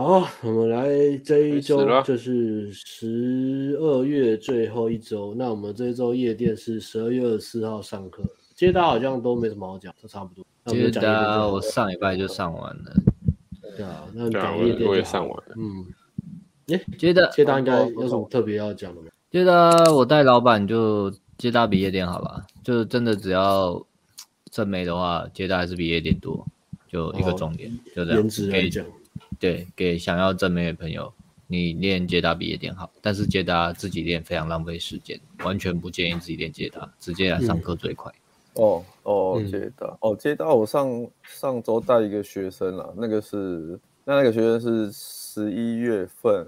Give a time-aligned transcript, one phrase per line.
[0.00, 5.34] 好，我们来这一周就是十二月最后一周。
[5.36, 8.22] 那我们这一周夜店是十二月二十四号上课，
[8.54, 10.42] 接搭好像都没什么好讲，都差不多。
[10.72, 12.94] 接搭我上礼拜就上完了。
[13.76, 15.54] 对啊，那讲夜店我也上完了。
[15.58, 15.84] 嗯，
[16.68, 19.08] 耶，接搭接搭应该有什么特别要讲的吗？
[19.30, 23.86] 接搭我带老板就接搭比夜店好吧，就真的只要
[24.50, 26.46] 正妹的话，接搭还是比夜店多，
[26.88, 28.20] 就一个重点，就这样。
[28.20, 28.82] 颜值来讲。
[29.40, 31.10] 对，给想要正妹的朋友，
[31.46, 38.12] 你练接搭比也点好，但是接搭自己练非常浪费时间，完全不建议自己练接搭，直接来上课最快。
[38.56, 46.46] 嗯、哦哦，接搭、嗯、哦，接搭我上上周带一个学生啊，那个是那那个学生是十一月份，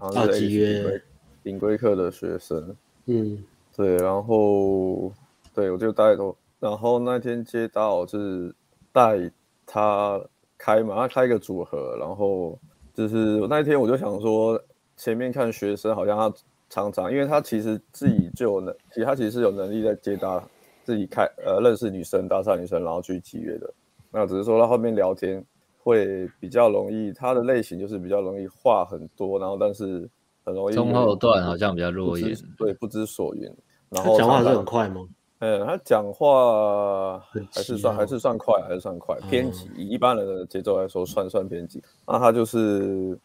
[0.00, 1.00] 然后是 A
[1.44, 2.74] 顶规课的学生，
[3.04, 3.44] 嗯，
[3.76, 5.12] 对，然后
[5.54, 8.52] 对我就带头，然后那天接搭我是
[8.92, 9.30] 带
[9.64, 10.20] 他。
[10.58, 12.58] 开嘛，他开一个组合，然后
[12.94, 14.60] 就是那一天我就想说，
[14.96, 16.36] 前面看学生好像他
[16.68, 20.42] 常常，因为他其实自己就有能，其实他其实是有能力在接搭，
[20.84, 23.72] 自己开呃认识女生搭讪女生，然后去契约的。
[24.10, 25.44] 那只是说他后面聊天
[25.82, 30.08] 会比较容易，他的类型就是比较容易话很多，然后但是
[30.44, 33.42] 很容易中后段好像比较弱一点，对，不知所云。
[33.90, 35.06] 然后讲话是很快吗？
[35.40, 37.18] 嗯，他讲话
[37.52, 39.70] 还是算还是算快，还是算快，偏急。
[39.76, 41.82] 以一般人的节奏来说，算算偏急。
[42.06, 43.18] 那他就是，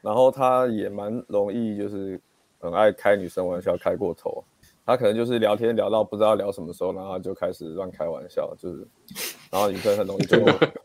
[0.00, 2.20] 然后他也蛮容易，就是
[2.58, 4.42] 很爱开女生玩笑，开过头。
[4.84, 8.84] 他可能就是聊天聊到不知道聊什么时候，然后他就开始乱开玩笑，就是，
[9.48, 10.38] 然后女生很容易就，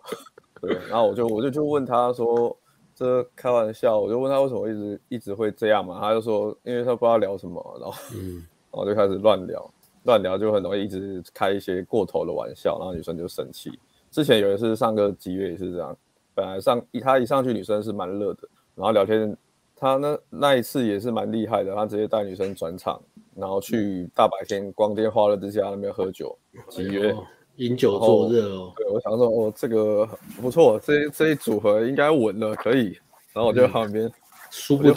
[0.61, 0.77] 对。
[0.87, 2.55] 然后我就我就就问他说，
[2.93, 5.99] 这开玩笑，我就问他为什么一直一直会这样嘛？
[5.99, 8.35] 他就说，因为他不知道聊什么，然后，嗯，
[8.71, 9.73] 然后就开始乱聊。
[10.07, 13.77] 乱聊就很容易一直开一些过头的玩笑，然后女生就生气。
[14.09, 15.95] 之前有一次上个几月也是这样，
[16.33, 19.35] 本来上一他一上去女生是蛮热的，然后聊天，
[19.75, 23.01] 他那那一次也是蛮厉害的，他直接带女生转场，
[23.35, 26.35] 然后去大白天光天化日之下那边喝酒，
[26.69, 27.13] 几月
[27.57, 28.71] 饮酒作乐哦。
[28.77, 30.07] 对，我想说哦，这个
[30.41, 32.97] 不错，这这一组合应该稳了，可以。
[33.33, 34.09] 然后我就旁边，
[34.49, 34.93] 殊不知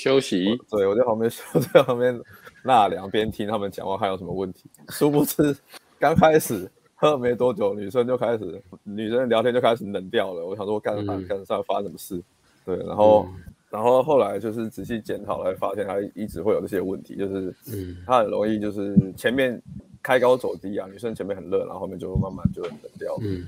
[0.00, 2.20] 休息，对我在旁边 休在旁边。
[2.62, 4.68] 纳凉边听他们讲话，还有什么问题？
[4.90, 5.56] 殊不知，
[5.98, 10.44] 刚开始喝没多久，女生就开始，女生聊天就开始冷掉了。
[10.44, 12.22] 我想说，干啥干啥发生什么事？
[12.66, 13.40] 对，然后，嗯、
[13.70, 19.58] 然后后来就是仔细检讨来发现，他一直会有这些问题，就是，他很容易就是前面
[20.02, 23.22] 开高走低啊，女生前面很热，然后后面就慢慢就冷掉了。
[23.22, 23.46] 嗯，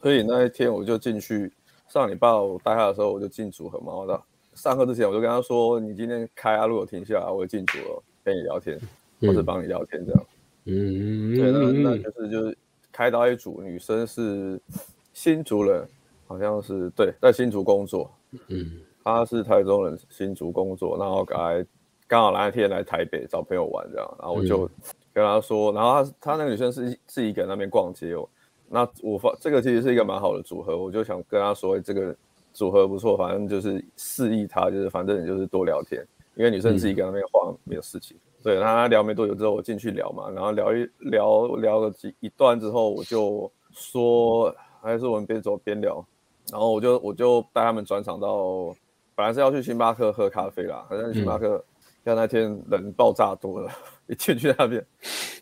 [0.00, 1.52] 所以那一天我就进去，
[1.86, 3.94] 上礼拜我带他的时候，我就进组合嘛。
[3.94, 4.24] 我到
[4.54, 8.78] 上课之前，我就跟他说：“你今天开啊，如果停下来，我会进组了。”跟你聊天，
[9.20, 10.24] 或者帮你聊天这样，
[10.66, 12.56] 嗯，对，那那就是就是
[12.92, 14.60] 开到一组女生是
[15.12, 15.84] 新竹人，
[16.28, 18.08] 好像是对，在新竹工作，
[18.46, 21.66] 嗯，她是台中人，新竹工作，然后来
[22.06, 24.70] 刚好来那天来台北找朋友玩这样，然后我就
[25.12, 28.28] 跟她说，然后她她那个女生是自己在那边逛街哦，
[28.68, 32.14] 那我发这个其实是一个蛮好的组合，我就想跟她说这个
[32.52, 36.06] 组合不错，反正就是示意他就是反正你就是多聊天。
[36.34, 46.02] 因为女生自己跟那边晃没有事情，嗯、对，他聊没多久之后，我进去聊嘛，然后聊一聊聊了几一段之后，我就说还是我们边走边聊，
[46.50, 48.74] 然后我就我就带他们转场到，
[49.14, 51.62] 本来是要去星巴克喝咖啡啦，好像星巴克
[52.02, 53.70] 像那天人爆炸多了，
[54.06, 54.82] 一进去那边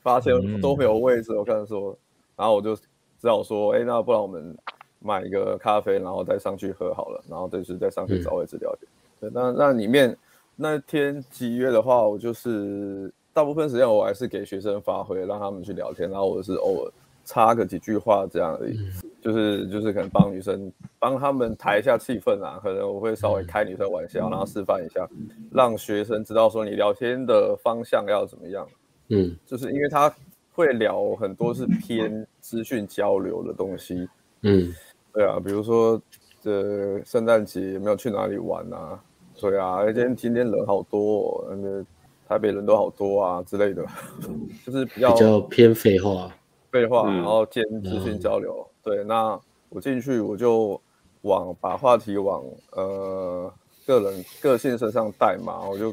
[0.02, 1.96] 发现都没有位置，我跟他说，
[2.34, 4.58] 然后我就只好说，哎，那不然我们
[5.00, 8.88] 买一个咖啡，然后再上去喝好了，然后就是再上去找位置聊天，
[9.20, 10.16] 对，那那里面。
[10.62, 16.92] 那天集约的话，我就是大部分时间我还是给学生发挥，让他们去聊天，然后我是偶尔
[17.24, 18.78] 插个几句话这样而已，
[19.22, 25.08] 就是就是可能帮女生帮他们抬一下气氛啊，可能我会稍微开女生玩笑，然后示范一下，
[25.50, 28.68] 让学生知道说你聊天的方向要怎么样。
[29.08, 30.14] 嗯，就是因为他
[30.52, 34.06] 会聊很多是偏资讯交流的东西。
[34.42, 34.74] 嗯，
[35.12, 36.00] 对啊，比如说
[36.40, 38.98] 这圣诞节有没有去哪里玩啊？
[39.40, 41.84] 对啊，今天今天人好多，哦，那个
[42.28, 43.84] 台北人都好多啊之类的，
[44.66, 46.30] 就是比较比较偏废话，
[46.70, 48.54] 废话，然后兼资讯交流。
[48.58, 49.40] 嗯、对，那
[49.70, 50.80] 我进去我就
[51.22, 53.52] 往把话题往呃
[53.86, 55.88] 个人个性身上带嘛，我就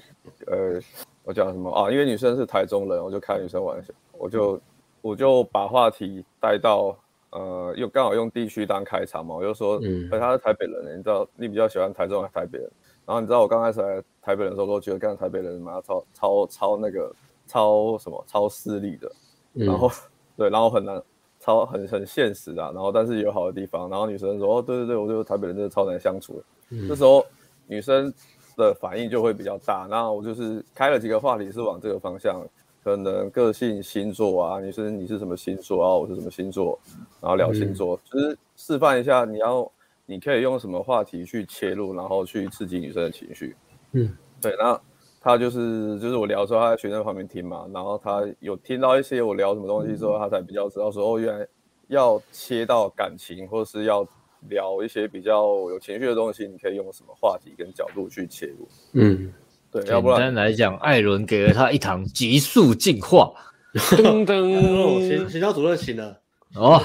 [0.46, 0.80] 呃
[1.24, 1.90] 我讲什么啊？
[1.90, 4.60] 因为女生是台中人，我就开女生玩笑，我就
[5.02, 6.94] 我就把话题带到
[7.32, 12.72] 呃又刚好用地区当开场嘛，我就说，嗯，他是台北人，你知道你比较喜欢台中还是台北人？
[13.06, 17.14] 然后你知道我刚开始来台北的时候，都觉得干台北人嘛，超超超那个
[17.46, 19.12] 超什么超势利的，
[19.54, 19.92] 然后、嗯、
[20.36, 21.02] 对，然后很难
[21.40, 26.44] 超很很现实啊，然后但是有好的地方，然后女生说哦，对对对，我觉得台北人真的超难相处的。
[26.72, 27.26] 嗯、这时候
[27.66, 28.14] 女生
[28.58, 29.88] 的反应就会比较大。
[29.90, 32.46] 那我就是开了几个话题是往这个方向，
[32.88, 35.94] 可能个性、星座啊，女生你是什么星座啊？
[35.94, 36.80] 我是什么星座？
[37.20, 39.70] 然后聊星座，就、嗯、是示范一下你要
[40.06, 43.54] 你可以用什么话题去切入，然后去刺激女生的情绪。
[43.92, 44.10] 嗯，
[44.42, 44.80] 对，那。
[45.20, 51.46] 他就是就是我聊的时候，他在学生旁边听嘛，然后他有听到一些我聊什么东西之后，他才比较知道说哦，原来
[51.88, 54.08] 要切到感情，或是要
[54.48, 58.68] 聊一些比较有情绪的东西，你可以用什么话题跟角度去切入。
[58.94, 59.34] 嗯，
[59.72, 63.32] 对，要不然简单来讲，艾伦给了他一堂极速进化。
[63.74, 66.20] 噔噔，行，行销主任醒了。
[66.56, 66.82] 哦，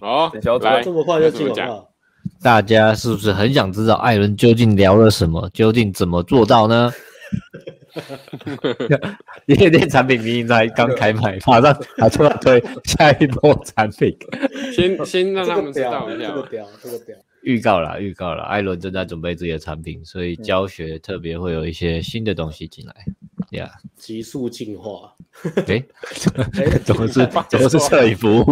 [0.00, 1.84] 好，行销主任这么快就进化。
[2.42, 5.48] 大家是不是很想知道艾伦究竟聊了什么？
[5.54, 6.92] 究竟怎么做到呢？
[9.46, 14.16] 夜店产品明明才刚开卖，马上马上要推下一波产品。
[14.72, 17.16] 先先让他们知道一下，这个屌，这个屌。
[17.48, 22.94] 预告了，预告了，艾伦正在准备自己的产品，所以教学特别会有一些新的东西进来。
[23.52, 25.14] 呀，急速进化。
[25.66, 25.82] 哎，
[26.84, 28.44] 怎么是怎么是摄影服务？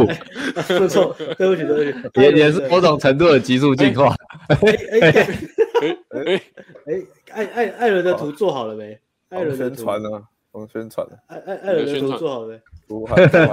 [0.78, 4.14] 不错，对不起，对不起，也也是某种程度的急速进化。
[4.48, 4.56] 哎
[4.92, 5.28] 哎哎
[6.24, 6.42] 哎。
[7.32, 8.98] 艾艾艾伦的图做好了没？
[9.28, 10.08] 艾伦宣传呢？
[10.52, 11.18] 我们宣传了。
[11.26, 12.58] 艾艾艾伦的图做好了没？
[12.88, 13.06] 图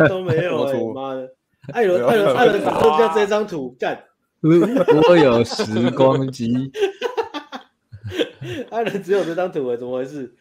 [0.07, 1.30] 都没有哎，妈的！
[1.74, 4.01] 艾伦艾伦艾伦只剩下这张图干。
[4.44, 6.72] 我有时光机。
[8.69, 10.34] 艾伦只有这张图哎，怎么回事？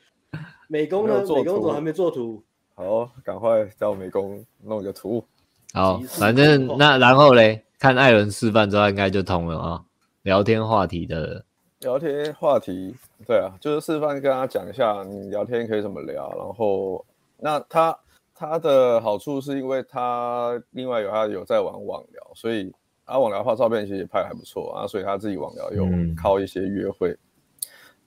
[0.67, 1.21] 美工呢？
[1.21, 2.43] 美工怎么还没做图？
[2.75, 5.25] 好，赶快叫美工弄一个图。
[5.73, 9.85] 好，反正那然后嘞，看艾伦示范之后应该就通了啊。
[10.23, 11.45] 聊天话题的。
[11.81, 12.95] 聊天话题，
[13.27, 16.29] 对啊，就是示范跟他讲一下，你聊天可以怎么聊。
[16.37, 17.05] 然后，
[17.39, 17.97] 那他
[18.35, 22.73] 他的好处是因为他另外有他有在玩网聊，所以
[23.07, 27.11] 他网聊发照片其实也拍的还不错啊，所以他自己网聊有靠一些约会。
[27.11, 27.19] 嗯、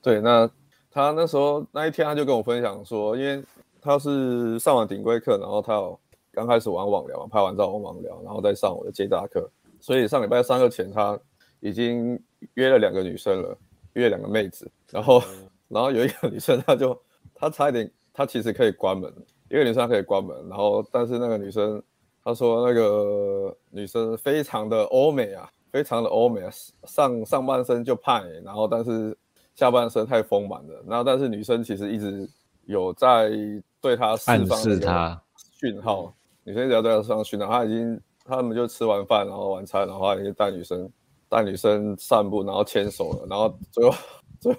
[0.01, 0.49] 对，那
[0.91, 3.43] 他那时候那一天他就跟我分享说，因为
[3.81, 5.99] 他是上完顶规课，然后他有
[6.31, 9.49] 刚开始玩网聊，拍完照玩网聊，然后再上我的接大课，
[9.79, 11.19] 所以上礼拜上课前他
[11.59, 12.19] 已经
[12.53, 13.57] 约了两个女生了。
[13.95, 15.23] 约两个妹子，然后，
[15.69, 17.01] 然后有一个女生，她就
[17.33, 19.09] 她差一点，她其实可以关门，
[19.49, 21.81] 一个女生她可以关门，然后但是那个女生
[22.25, 26.51] 她说那个女生非常的欧美啊，非常的欧美啊，
[26.83, 29.17] 上上半身就派，然后但是
[29.53, 32.27] 下半身太丰满了，然后但是女生其实一直
[32.65, 33.31] 有在
[33.79, 36.13] 对她释放讯号，
[36.43, 40.91] 女生一直在对他释放讯号，他已经他们就吃完饭然后晚餐，然后她已经带女生。
[41.27, 43.95] 带女生散步，然后牵手了，然后最后
[44.39, 44.55] 最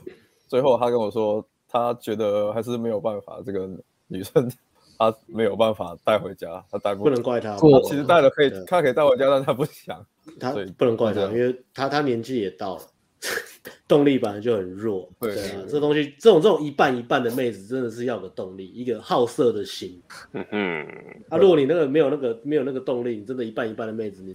[0.49, 3.71] 最后他跟我说，他觉得还是没有办法，这个
[4.09, 4.51] 女生
[4.99, 7.57] 他没有办法带回家，他带不，不能怪他。
[7.57, 10.05] 他其实带了可以，他可以带回家，但他不想。
[10.41, 12.83] 他不能怪他，因为他他年纪也到了，
[13.87, 15.09] 动力本来就很弱。
[15.21, 20.03] 对，对啊，这东西这种这种一半一半的妹子真的是要个动力，一个好色的心。
[20.33, 20.87] 嗯嗯。
[21.29, 24.35] 啊，如果你那个没有那个没有那个动力，你真的一半一半的妹子，你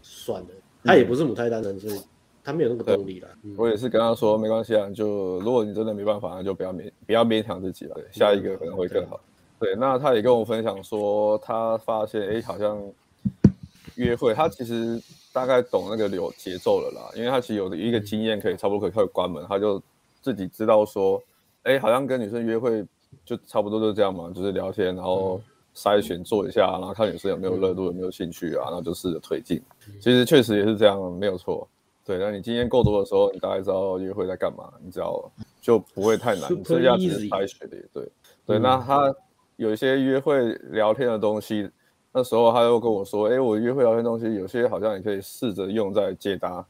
[0.00, 0.48] 算了。
[0.84, 2.00] 他也不是母胎单身，所以
[2.44, 3.28] 他没有那个动力了。
[3.56, 7.94] 我也是跟他说，没关系啊，就如果你真的没办法，那就不要勉不要勉强自己了。
[7.96, 9.20] 对，下一个可能会更好。
[9.58, 12.80] 对，那他也跟我分享说，他发现哎，好像
[13.94, 15.00] 约会，他其实
[15.32, 19.82] 大概懂那个流节奏了啦，因为他其实有一个经验，可以差不多可以开始关门，他就
[20.22, 21.22] 自己知道说，
[21.62, 22.84] 哎，好像跟女生约会
[23.24, 25.40] 就差不多就是这样嘛，就是聊天，然后。
[25.78, 29.60] 筛选做一下，然后看女生有没有热度，有没有兴趣啊，然后就试着推进。
[30.00, 31.68] 其实确实也是这样，没有错。
[32.02, 36.48] 对，那你经验够多的时候，你大概知道约会在干嘛，你知道就不会太难。
[36.64, 38.08] 剩下只是筛选的，对
[38.46, 38.58] 对。
[38.58, 39.14] 那他
[39.56, 41.70] 有一些约会聊天的东西，
[42.12, 46.64] 那时候他又跟我说：“哎，我约会聊天东西有些好像也可以试着用在解答。”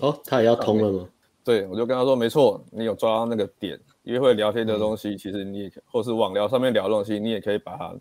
[0.00, 1.08] 哦，他也要通了吗？
[1.44, 3.78] 对，我就跟他说：“没错，你有抓到那个点。
[4.02, 7.94] 约会聊天的东西，其实你也或是网聊上面聊的东西，你也可以把它。”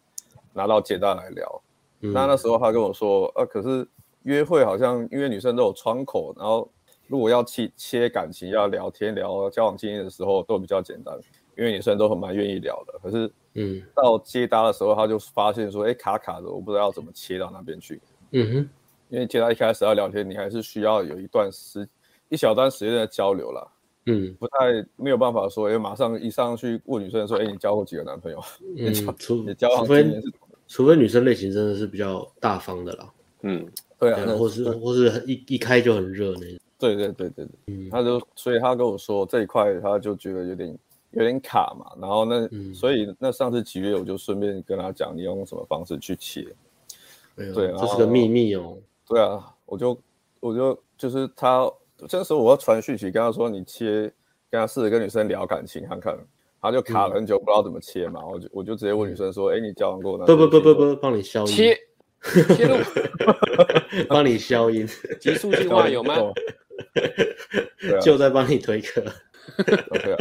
[0.53, 1.61] 拿到解答来聊，
[2.01, 3.87] 嗯、那那时候他跟我说，呃、啊，可是
[4.23, 6.69] 约会好像因为女生都有窗口，然后
[7.07, 11.17] 如果要切切感情、要聊天、聊交往经验的时候都比较简单，
[11.61, 12.99] 因为女生都很蛮愿意聊的。
[13.03, 18.01] 可是，嗯，到接搭的时候，他就发现说，哎、欸，卡卡的，我不知道要怎么切到那边去。
[18.31, 18.69] 嗯哼，
[19.09, 21.87] 因为接搭一开始要聊天，你还是需要有一段时
[22.29, 23.67] 一小段时间的交流啦。
[24.07, 28.43] 嗯，不太没有办法说，哎，马上一上去问女生说，哎，你交过几个男朋友？
[28.75, 30.33] 嗯，除你交往经验是，
[30.67, 33.13] 除非女生类型真的是比较大方的啦。
[33.43, 33.63] 嗯，
[33.99, 36.57] 对啊，或是或是一一开就很热那种。
[36.79, 40.75] 对对对对对，嗯，他就所以他跟我说这一块，他就觉得有点
[41.11, 41.91] 有点卡嘛。
[41.99, 46.45] 然后那所以那上次几月我就顺便跟他讲，你用什么方式去切。
[47.35, 48.77] 对，这是个秘密哦。
[49.07, 49.97] 对啊，我就
[50.39, 51.69] 我就就是他
[52.07, 54.11] 这个时候我要传讯息跟他说，你切
[54.49, 56.17] 跟他试着跟女生聊感情看看，
[56.61, 60.17] 他就卡了很久，不知道怎么切嘛， 我就我就直接问女生说，哎，你交往过？
[60.19, 61.47] 不不不不不，帮你消音。
[61.47, 61.77] 切
[62.55, 62.75] 切入，
[64.07, 64.87] 帮你消音。
[65.19, 66.15] 极速进化有吗？
[68.01, 69.03] 就在帮你推课。
[69.89, 70.17] OK 啊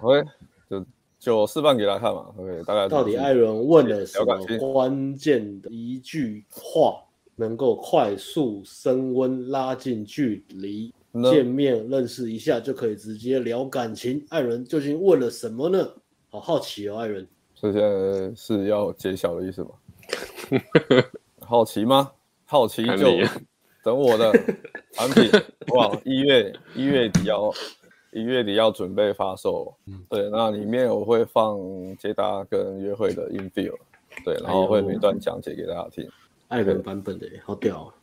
[0.00, 0.28] ，OK，
[0.70, 0.86] 就
[1.18, 2.26] 就示范给他看嘛。
[2.36, 7.02] OK，大概到底艾伦问了什么关键的一句话，
[7.36, 10.92] 能够快速升温、拉近距离，
[11.30, 14.24] 见面认识一下就可以直接聊感情？
[14.30, 15.88] 艾伦究竟问了什么呢？
[16.30, 17.26] 好好奇哦，艾伦。
[17.54, 19.70] 这现在是要揭晓的意思吗？
[21.40, 22.12] 好奇吗？
[22.44, 23.06] 好奇就
[23.82, 24.32] 等我的
[24.92, 25.30] 产品
[25.74, 25.90] 哇！
[26.04, 27.52] 一月一月底要
[28.12, 29.74] 一月底要准备发售，
[30.08, 31.58] 对，那里面我会放
[31.98, 33.76] 接搭跟约会的音 feel，
[34.24, 36.08] 对，然后会每段讲解给大家听。
[36.48, 37.94] 艾伦版本的，好屌啊！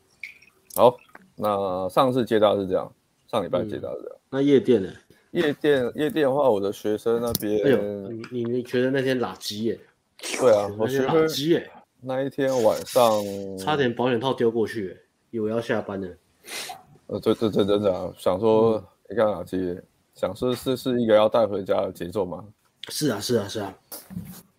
[0.75, 0.97] 好，
[1.35, 2.91] 那上次接搭是这样，
[3.27, 4.17] 上礼拜接搭是这样。
[4.29, 4.89] 那夜店呢？
[5.31, 9.79] 夜店夜店的话，我的学生那边，哎呦，你你你觉得那天垃圾耶？
[10.39, 11.69] 对啊，我觉得垃圾耶。
[11.99, 13.09] 那一天晚上
[13.57, 14.95] 差点保险套丢过去，
[15.31, 16.07] 以为要下班呢。
[17.07, 19.81] 呃，对对对，真的啊，想说你看垃圾，
[20.15, 22.43] 想说是是一个要带回家的节奏吗？
[22.89, 23.77] 是啊，是啊，是啊。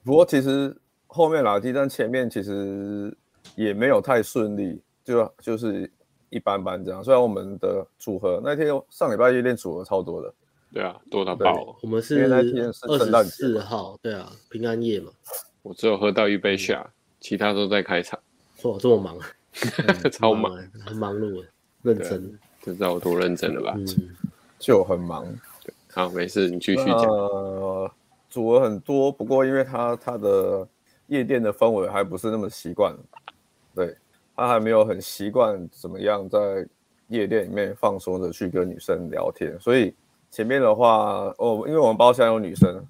[0.05, 3.17] 不过其实后面垃圾，但前面其实
[3.55, 5.91] 也没有太顺利，就就是
[6.31, 7.03] 一般般这样。
[7.03, 10.33] 虽然我们的组合那天上礼拜一练组合超多的，
[10.73, 11.77] 对啊，多到爆。
[11.83, 15.11] 我们是那天是二十四号，对啊，平安夜嘛。
[15.63, 16.89] 我只有喝到一杯下。
[17.19, 18.21] 其他都在开场，
[18.63, 19.19] 哇，这么忙，
[20.13, 21.43] 超忙，很忙碌，
[21.83, 23.75] 认真，就知道我多认真了吧？
[23.77, 23.87] 嗯，
[24.59, 25.25] 就很忙。
[25.65, 27.01] 对，好，没事，你继续讲。
[27.05, 27.91] 呃，
[28.29, 30.67] 组了很多，不过因为他他的
[31.07, 32.97] 夜店的氛围还不是那么习惯，
[33.75, 33.97] 对，
[34.35, 36.67] 他还没有很习惯怎么样在
[37.09, 39.95] 夜店里面放松的去跟女生聊天，所以
[40.31, 42.87] 前面的话，哦，因为我们包厢有女生，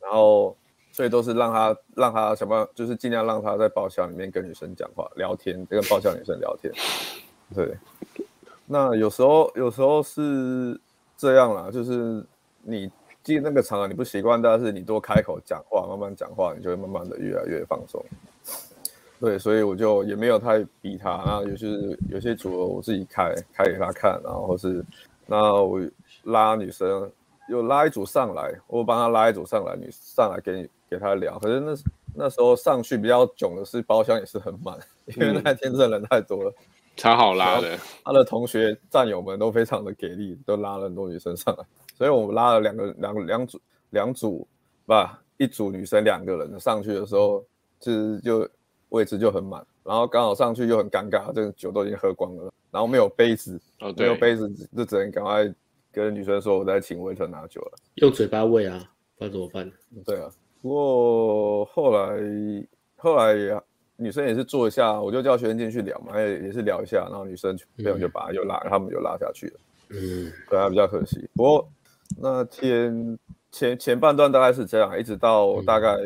[0.00, 0.56] 然后。
[0.96, 6.72] 所以都是让他让他想办法，就是尽量让他在包厢里面跟女生讲话聊天，跟包厢女生聊天。
[7.52, 7.76] 对，
[8.64, 10.80] 那有时候有时候是
[11.16, 12.24] 这样啦，就是
[12.62, 12.90] 你
[13.22, 18.04] 进那个场合你不习惯，但是你多开口讲话，慢慢讲话，你就会慢慢的越来越放松。
[19.20, 21.66] 对，所以我就也没有太逼他，然后有些
[22.10, 24.84] 有些组合我自己开开给他看，然后是
[25.26, 25.80] 那我
[26.24, 27.10] 拉女生，
[27.48, 30.68] 又拉一组上来，我帮他拉一组上来，你上来给你。
[30.86, 31.74] 给他聊，可是那
[32.14, 36.64] 那时候上去比较囧的是包厢也是很满，因为那天真的人太多了，嗯、
[36.96, 37.78] 超好拉的。
[38.04, 41.64] 他的同学战友们都非常的给力，都拉了很多女生上来，
[41.96, 43.60] 所以我们拉了两个两两组
[43.90, 44.46] 两组
[44.86, 47.44] 吧，一组女生两个人上去的时候，
[47.80, 48.48] 其实就
[48.90, 55.52] 位置就很满，然后刚好上去又很尴尬，这个酒都已经喝光了，然后没有杯子，哦、对没有杯子就只能赶快
[55.92, 59.72] 跟女生说，我在请 waiter 拿酒了，用嘴巴喂啊，不然怎么办？
[60.04, 60.30] 对啊。
[60.62, 62.18] 不过后来
[62.96, 63.34] 后来
[63.96, 69.60] 女生也是坐一下，我就叫学生进去聊嘛，也也是聊一下，然后女生朋友就把他又拉，他们就拉下去了。
[69.90, 71.28] 嗯，对啊，比较可惜。
[71.34, 71.68] 不过
[72.20, 73.18] 那天
[73.50, 75.96] 前前半段大概是这样，一直到大概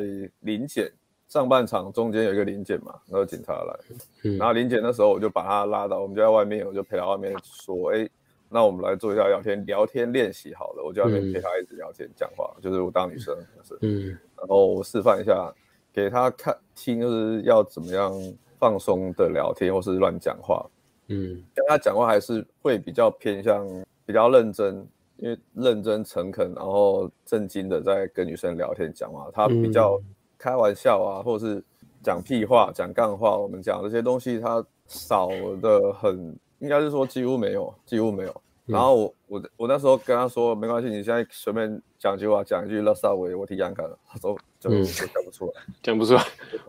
[0.41, 0.91] 临检
[1.29, 8.09] 上半场中间有一个临检嘛，然后警察来，然后临检的时候我就把他拉到我们就在外面，我就陪他外面说，哎。
[8.51, 15.55] 那我们来做一下聊天聊天练习好了，我就要陪他一直聊天讲话，嗯、就是我当女生，就是，嗯，然后我示范一下
[15.93, 18.13] 给他看听，就是要怎么样
[18.59, 20.65] 放松的聊天，或是乱讲话，
[21.09, 23.67] 嗯，跟他讲话还是会比较偏向
[24.07, 30.01] 比较认真，因为认真诚恳，然后正经的在跟女生聊天讲话，他比较
[30.39, 31.65] 开玩笑啊，或者是
[32.03, 35.29] 讲屁话、讲干话，我们讲这些东西他少
[35.61, 36.37] 的很。
[36.61, 38.43] 应该是说几乎没有，几乎没有。
[38.67, 46.25] 然后我我我那时候跟他说没关系，你现在随便讲句话，讲一句拉萨我我体验看了，他说就讲不出来，讲不出来，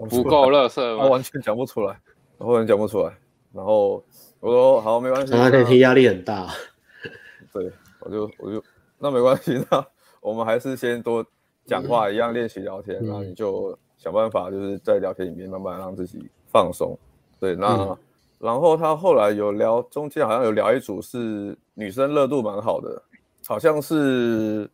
[0.10, 2.00] 不够乐色，我完全讲不出来，
[2.38, 3.18] 完全讲不出来。
[3.54, 4.04] 然后
[4.40, 5.34] 我说好，没关系。
[5.34, 6.48] 他那天压力很大。
[7.52, 8.64] 对，我就我就
[8.98, 9.86] 那没关系， 那
[10.22, 11.26] 我们还是先多
[11.66, 16.98] 讲话，一样练习聊天，然后你就想办法就是在聊天里面慢慢让自己放松。
[17.40, 17.98] 对，那。
[18.40, 23.04] 然后他后来有聊，中间好像有聊一组是女生热度蛮好的，
[23.46, 24.70] 好像是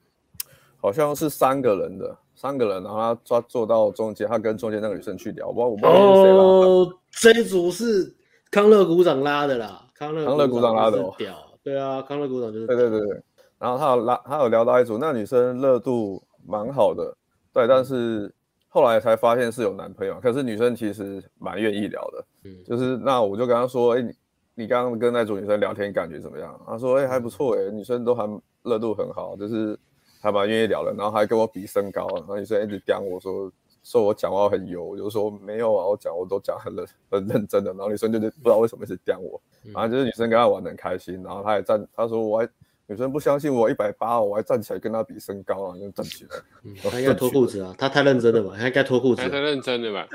[0.79, 6.31] 好像是三个人的，三个人，然后他抓坐到中间，他跟中间那个女生去聊，我不知道我不知道是谁。
[6.31, 8.15] 哦，这一组是
[8.51, 13.23] 康乐股长拉的啦，康乐康乐股长拉的，哦，屌，对啊，康乐股长就是对对对对，
[13.57, 17.15] 然后他有拉，他有聊到一组，那女生热度蛮好的，
[17.51, 18.31] 对，但是。
[18.67, 24.13] 后来才发现是有男朋友，可是女生其实蛮愿意聊的，嗯，就是那我就跟他说，哎、欸，你
[24.53, 26.59] 你刚刚跟那组女生聊天感觉怎么样？
[26.67, 28.29] 他说，哎、欸，还不错，哎，女生都还
[28.63, 29.79] 热度很好，就是
[30.25, 33.51] 还蛮愿意聊的，然后还跟我比身高，然后女生一直刁我说，
[33.84, 39.39] 说我讲话很油，我就说没有啊，我讲我都讲很认很认真的，然后女生就是不知道为什么一直刁我，
[39.74, 42.50] 然后就是女生跟她玩得很开心，然后她也站，她说我还。
[42.88, 46.29] 女生不相信我一百八，我还站起来跟她比身高啊，就站起来。
[46.63, 48.53] 嗯、他应该脱裤子啊，他太认真了吧？
[48.55, 49.27] 他应该脱裤子。
[49.27, 50.08] 太认真了吧？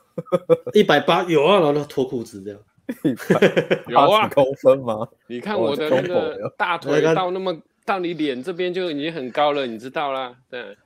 [0.72, 2.58] 一百八有啊，然后脱裤子这样。
[3.04, 5.06] 一百有啊，公分吗？
[5.26, 7.54] 你看我的那个大腿到那么
[7.88, 10.36] 到你脸这边就已经很高了，你知道啦。
[10.50, 10.76] 对。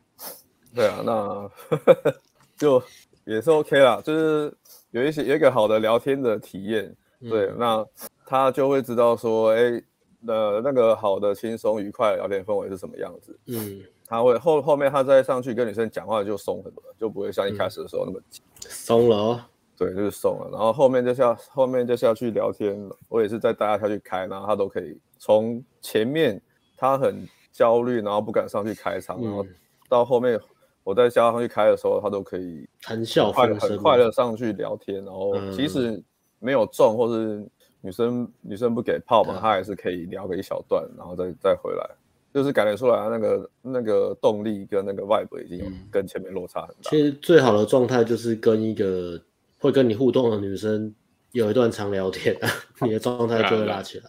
[0.75, 1.51] 对啊，那
[2.57, 2.83] 就
[3.25, 4.55] 也是 OK 啦，就是
[4.93, 6.95] 有一些有一个好的聊天的体验。
[7.21, 7.87] 对，嗯、那
[8.25, 9.85] 他就会知道说，哎、欸。
[10.25, 13.37] 的那个好的轻松愉快的聊天氛围是什么样子？
[13.47, 19.41] 嗯，他会后后面他再上去跟女生讲话就松很多，就不会像一开始的时候那么紧松了哦。
[19.77, 20.49] 对，就是松了。
[20.53, 26.41] 然后后面就下后面就下去聊天，我也是在带他下去开，然后他都可以从前面
[26.83, 29.47] 他很焦虑，然后不敢上去开场，然后
[29.89, 30.39] 到后面
[30.85, 36.03] 我再叫他上去开的时候，他都可以谈笑风生，很快乐上去聊天，然后即使
[36.41, 37.49] 没有中或是。
[37.85, 41.85] 女生女生不给泡嘛，他还是可以聊个一小段，然后再再回来，
[42.33, 46.91] 就是感觉出来那个那个动力跟那个 vibe 已经有跟前面落差很大。
[46.91, 49.21] 其实最好的状态就是跟一个
[49.59, 50.95] 会跟你互动的女生
[51.33, 52.39] 有一段长聊天，
[52.83, 54.05] 你的状态就会拉起来。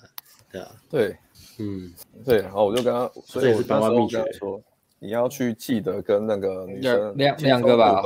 [0.51, 1.17] 对啊，对，
[1.59, 1.93] 嗯，
[2.25, 4.61] 对，然后我就跟他，所以我是百万秘诀说，
[4.99, 8.03] 你要去记得跟那个女生两两个吧，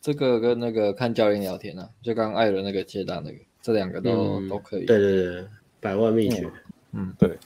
[0.00, 3.38] 这个跟那个看教练聊天啊，就刚刚艾伦那个接单那个。
[3.62, 4.86] 这两个都、嗯、都可以。
[4.86, 5.44] 对对对，
[5.80, 6.50] 百万秘诀。
[6.92, 7.36] 嗯，对。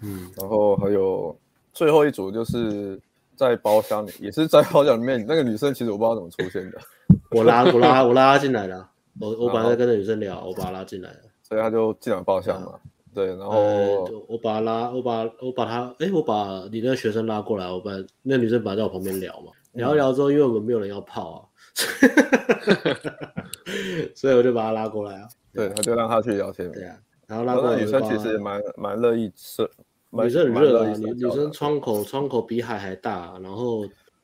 [0.00, 1.36] 嗯，然后还有
[1.74, 2.98] 最后一组，就是
[3.36, 6.78] 在包厢里，也是在包厢里面，那个女生其实我不知道怎么出现的。
[7.32, 8.88] 我拉我拉我拉她进来了，
[9.20, 12.80] 我我本来在跟那女生聊，我把她拉进来了，所以她就进了包厢嘛。
[13.14, 17.90] 对，然后、呃、我把他拉，我把我把他，哎，我把你那个学生拉过来，我把
[18.22, 21.44] 那女生把她在我旁边聊嘛，聊一聊之后，因为我们没有人要泡啊，
[24.14, 25.28] 所以我就把他拉过来啊。
[25.52, 26.72] 对，他就让他去聊天。
[26.72, 26.96] 对啊，
[27.26, 29.68] 然后拉过来女生其实也蛮蛮乐意是，
[30.10, 33.38] 女生很热啊，女女生窗口窗口比海还大。
[33.42, 33.80] 然后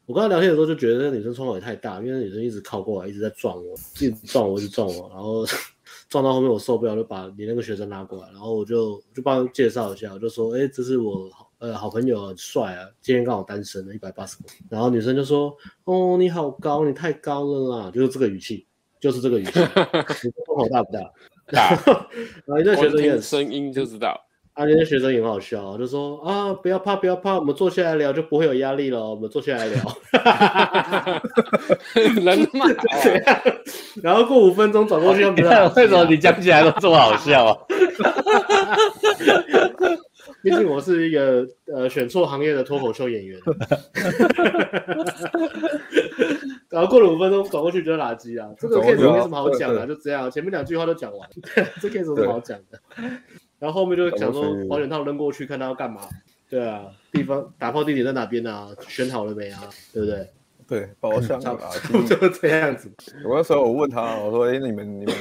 [0.06, 5.44] 我跟她聊天的时候就觉得那女生窗口也太大，因为那女生一直靠过来，一直在撞我，一直撞我，一直撞我，然后
[6.08, 14.58] 撞到后面我受不了，就把你那个学生拉过来，然后我就就帮他介绍一下，我就说，哎，这是我呃好朋友，很帅啊，今天刚好单身了，一百八十公斤。
[14.70, 18.66] 然后女生就说，哦，你好高，你太高了啦，就是这个语气。
[19.00, 19.60] 就是这个语气，
[20.26, 21.00] 你胸口大不大？
[21.52, 21.70] 大。
[22.46, 24.20] 然后一个学生也很声音就知道。
[24.58, 29.08] 啊，那些学生也很好笑，就说啊，不要怕，不要怕，我们坐下来聊就不会有压力了。
[29.08, 29.80] 我们坐下来聊。
[31.94, 32.66] 人嘛，
[34.02, 37.56] 然后过五分钟转过去， 为什么你讲起来都这么好笑啊？
[40.42, 43.38] 毕竟我是一个呃选错行业的脱口秀演员。
[46.68, 48.48] 然后过了五分钟，转过去就是垃圾啊！
[48.58, 51.28] 这个 case 没什么好讲的，就这样，前面两句话都讲完，
[51.80, 52.80] 这 case 有什么好讲的？
[53.58, 56.02] 然后后面就想说保险套扔过去，看他要干嘛？
[56.48, 58.68] 对啊，地方打炮地点在哪边啊？
[58.88, 59.68] 选好了没啊？
[59.92, 60.28] 对不对？
[60.66, 61.58] 对，包厢啊，
[62.06, 62.90] 就是这样子。
[63.24, 65.14] 我那时候我问他，我说：“哎，你们你们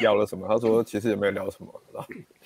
[0.00, 1.82] 聊了什么？”他说：“其实也没有聊什么。”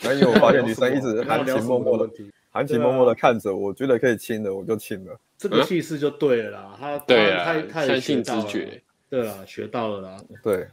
[0.00, 2.10] 然后因为我发现女生一直含情脉脉的，
[2.50, 5.16] 含情脉脉的看着，我觉得可以亲的，我就亲了。
[5.36, 10.16] 这个气势就对了啦，他对他他相信直觉，对啊，学到了啦。
[10.42, 10.66] 对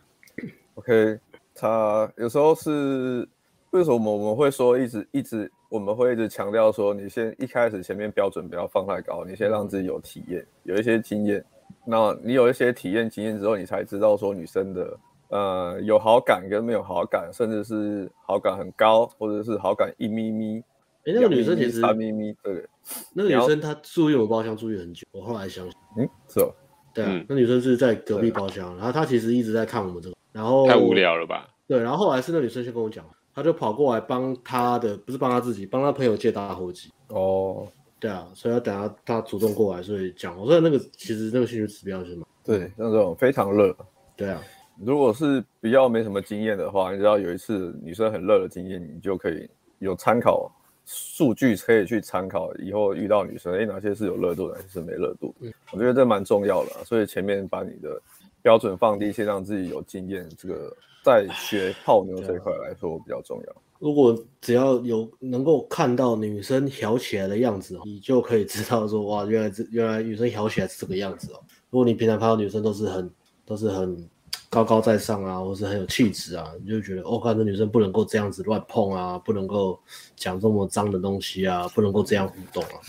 [0.73, 1.19] ，OK，
[1.53, 3.27] 他有时候是
[3.75, 11.43] 为什么我们会说一直一直我们会一直强调说，你先一开始前面标准不要放太高，你先让自己有体验，有一些经验。
[11.85, 20.59] 那你有一些体验经验之后，你才知道说女生的呃有好感跟没有好感，甚至是好感很高，或者是好感一咪咪。
[21.05, 22.65] 哎，那个女生其实三咪咪，对。
[23.13, 26.55] 那个女生她住进我包厢住进很久，我后来想想，嗯，是哦，
[26.93, 31.49] 对啊，那女生是在隔壁包厢，然后她其实一直在看我们这个，然后太无聊了吧？
[31.67, 33.03] 对，然后后来是那女生先跟我讲，
[33.35, 36.89] 她就跑过来帮他的，不是帮他自己，帮他朋友借打火机。
[37.09, 37.67] 哦。
[37.97, 40.37] 对啊，所以要等下他主动过来，所以讲。
[40.37, 42.27] 我说那个其实那个兴趣指标是什么？
[42.43, 43.75] 对，那种非常热。
[44.15, 44.41] 对啊，
[44.77, 50.51] 如果是比较没什么经验的话，你知道有一次女生很热的经验，你就可以有参考
[50.85, 55.33] 数据可以去参考，以后遇到女生，哎，哪些是有热度，哪些是没热度。
[55.39, 57.99] 嗯，我觉得这蛮重要的，所以前面把你的
[58.41, 63.55] 标准放低，先让自己有经验，这个在学泡妞这一块来说比较重要。
[63.77, 71.39] 如果只要有能够看到女生摇起来的样子，你就可以知道说，哇，原来这原来女生摇起来是这个样子哦。
[71.69, 73.11] 如果你平常看到女生都是很
[73.45, 74.09] 都是很
[74.49, 79.77] 高高在上啊，或是很有气质啊，你就觉得哦，看这女生不能够这样子乱碰啊，不能够
[80.15, 82.81] 讲这么脏的东西啊，不能够这样互动啊。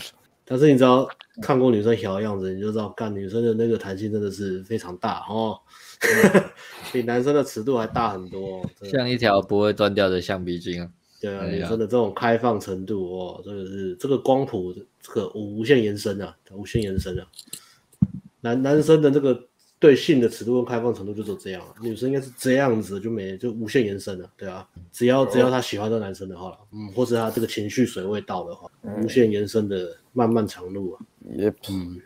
[0.46, 1.07] 但是你知道
[1.42, 5.59] 看过女生小的样子，你就知道，干女生的那个弹性真的是非常大哦，
[6.92, 10.90] 比男生的尺度还大很多，像一条不会断掉的橡皮筋啊。
[11.20, 17.26] 对啊，女生的这种开放程度哦，这个是这个光谱这个无限延伸啊，无限延伸啊。
[18.42, 28.70] 男男生的这个对性的尺度跟开放程度就是这样，女生应该是这样子就没就无限延伸了，对啊，只要只要她喜欢这个男生的话，嗯，或者她这个情绪水位到的话，
[29.02, 31.00] 无限延伸的漫漫长路啊。
[31.37, 32.00] 也嗯，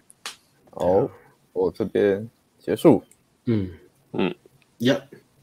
[0.70, 1.10] 好，
[1.52, 2.26] 我这边
[2.58, 3.02] 结束。
[3.46, 3.68] 嗯
[4.12, 4.34] 嗯，
[4.78, 5.00] 呀，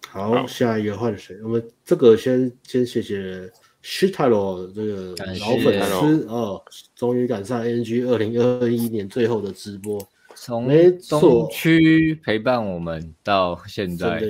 [0.09, 1.35] 好，下一个换谁？
[1.43, 3.49] 我们这个先先谢谢。
[3.83, 6.61] 徐太罗这个老粉丝哦，
[6.93, 10.67] 终于赶上 NG 二零二一年最后的直播，从
[11.09, 14.21] 东区陪伴我们到现在，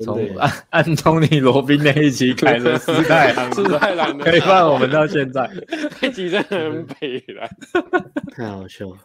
[0.00, 5.50] 从安安东尼罗宾那一集开始，史泰郎，史泰郎陪伴我们到现在，
[6.00, 7.46] 那集真的很悲了，
[8.34, 8.96] 太好笑了。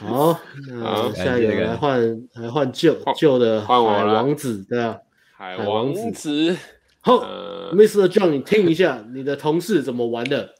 [0.00, 4.98] 好，那下一个来换，来换旧旧的海王子，对啊，
[5.36, 6.56] 海王子。
[7.00, 7.18] 好
[7.72, 8.08] ，Mr.
[8.08, 10.54] John，你听一下你的同事怎么玩的？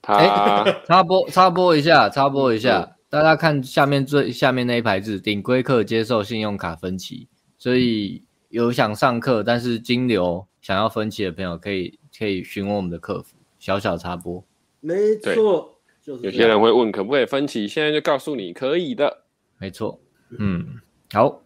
[0.00, 13.36] 他插播插播一下，插播一下，嗯、大家看下面最下面那一排字，顶规课接受信用卡分期，所以有想上课但是金流想要分期的朋友，可以可以询问我们的客服。
[13.58, 14.44] 小小插播，
[14.80, 15.73] 没错，
[16.04, 19.24] 就是有些人会问可不可以分期，现在就告诉你可以的，
[19.58, 19.98] 没错，
[20.38, 20.80] 嗯，
[21.12, 21.42] 好，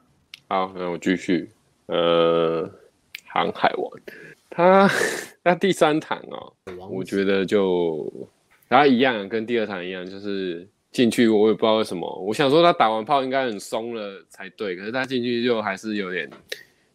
[0.49, 1.51] 好，那我继续，
[1.87, 2.71] 呃。
[3.31, 3.93] 航海王，
[4.49, 4.91] 他
[5.45, 6.53] 那第三堂哦，
[6.89, 8.11] 我觉得就
[8.71, 16.29] 他一样，跟第二堂一样，就是进去我也不知道为什么，我想说他打完炮应该很松了才对，可是他进去就还是有点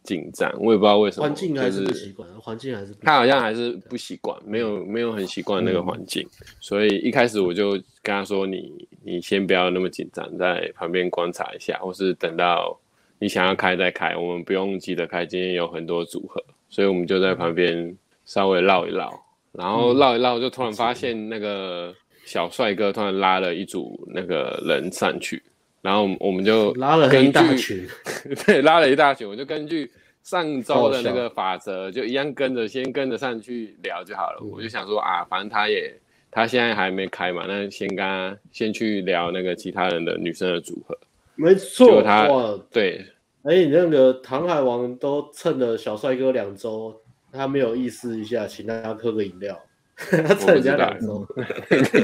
[0.04, 6.28] 紧张，我也不知道为什么，环境还是不习惯，环境还是他好像还是不习惯，没有没有很习惯那个环境，
[6.60, 12.80] 所以一开始我就跟他说，你你先不要那么紧张，在旁边观察一下，或是等到。
[13.20, 15.26] 你想要开再开，我们不用急着开。
[15.26, 19.10] 今天有很多组合，所以我们就在旁边稍微绕一绕，
[19.54, 25.42] 然后绕一绕，就突然发现那个小帅哥突然拉了一组那个人上去，
[25.84, 27.86] 然后我们就 拉了一大群，
[28.48, 29.28] 对，拉了一大群。
[29.28, 29.92] 我就根据
[30.24, 34.42] 上周的那个法则，就一样跟着先跟着上去聊就好了。
[34.42, 35.94] 我就想说啊，反正他也
[36.32, 40.98] 他现在还没开嘛，那先跟他先去聊那个其他人的女生的组合。
[41.36, 43.06] 没错，他哇，对。
[43.44, 46.96] 哎，你那个唐海王都蹭了小帅哥两周，
[47.30, 49.60] 他没有意思一下，请大家喝个饮料。
[49.96, 51.28] 他蹭人家两周，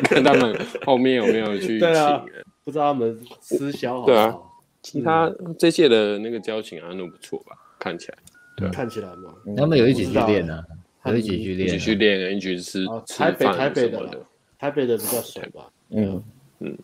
[0.03, 0.53] 看他们
[0.85, 1.87] 后面有没有去请。
[2.69, 4.15] 不知道他们私交好不好。
[4.15, 4.37] 对啊，
[4.81, 7.55] 其他这届的那个交情啊，都不错吧？
[7.79, 8.17] 看起来，
[8.55, 9.33] 对，看起来嘛。
[9.57, 10.63] 他们有一起去练呢，
[11.05, 14.25] 有一起去练，一起去练，一起吃台北台北的，
[14.57, 15.69] 台北的比较熟吧。
[15.89, 16.23] 嗯
[16.59, 16.77] 嗯。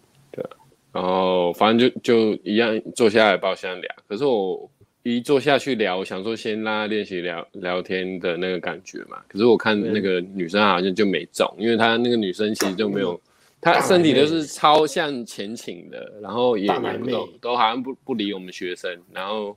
[0.91, 4.69] 然后反正就就一样坐下来包厢聊，可是我
[5.03, 9.21] 一坐下去聊，我想说先拉练习聊聊天的那个感觉嘛。
[9.27, 13.19] 可是我看那个女生好像就没中，因为她那个女生其实就没有，
[13.73, 18.95] 她身体都是超向前倾的，然后也也不懂，都好像不不理我们学生。
[19.11, 19.55] 然后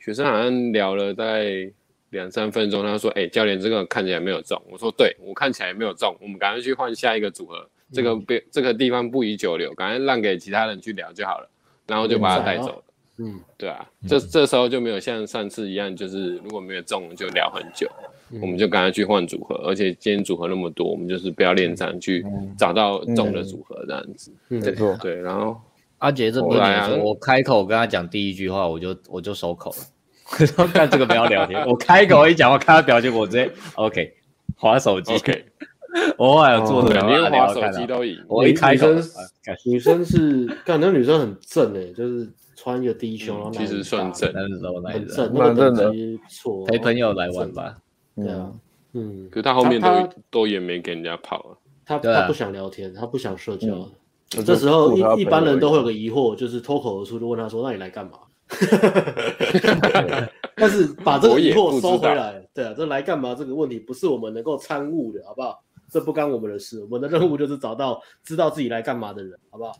[0.00, 1.70] 学生好像聊了大概
[2.10, 11.48] 两三分钟，他说：“哎，教练这个看起来没有中。”我说：“对，我看起来没有中，我们赶快去换下一个组合。”这个别这个地方不宜久留，赶快让给其他人去聊就好了，
[11.86, 12.82] 然后就把他带走了。
[13.18, 17.88] 嗯，对啊，这这时候就没有像上次一样，就是如果没有中就聊很久，
[18.40, 22.24] 我们就赶快去换组合，而且今天组合那么多，我们就是不要练场去
[22.58, 24.32] 找到中的组合这样子。
[24.48, 25.14] 没错，对。
[25.20, 25.60] 然后
[25.98, 29.76] 阿杰这边我开口跟他讲第一句话，我就我就收口了。
[30.40, 34.12] 我说干这个不要聊天，我开口一讲，我看他表情，我直接 OK，
[34.56, 35.12] 滑手机。
[36.18, 38.18] 我还有做的，连滑手机都赢。
[38.28, 38.88] 我一开口，
[39.64, 46.66] 女生是，感觉女生很正诶，就是穿一个低胸，其实算正，很正，那个等级不错。
[46.66, 47.74] 陪朋友来玩吧，
[48.16, 48.52] 对啊，
[48.92, 49.28] 嗯。
[49.30, 51.56] 可是他后面都都也没给人家跑啊。
[51.84, 53.88] 他他不想聊天，他不想社交。
[54.28, 58.18] 这时候一一般人都会有个疑惑，就是脱口而出就问他说：“那你来干嘛？”
[60.56, 65.62] 但是把这个疑惑收回来，对啊，这来干嘛这个问题不是我们能够参悟的，好不好？
[65.88, 69.72] 这不干我们的事，我们的任务就是找到知道自己来干嘛的人，好不好？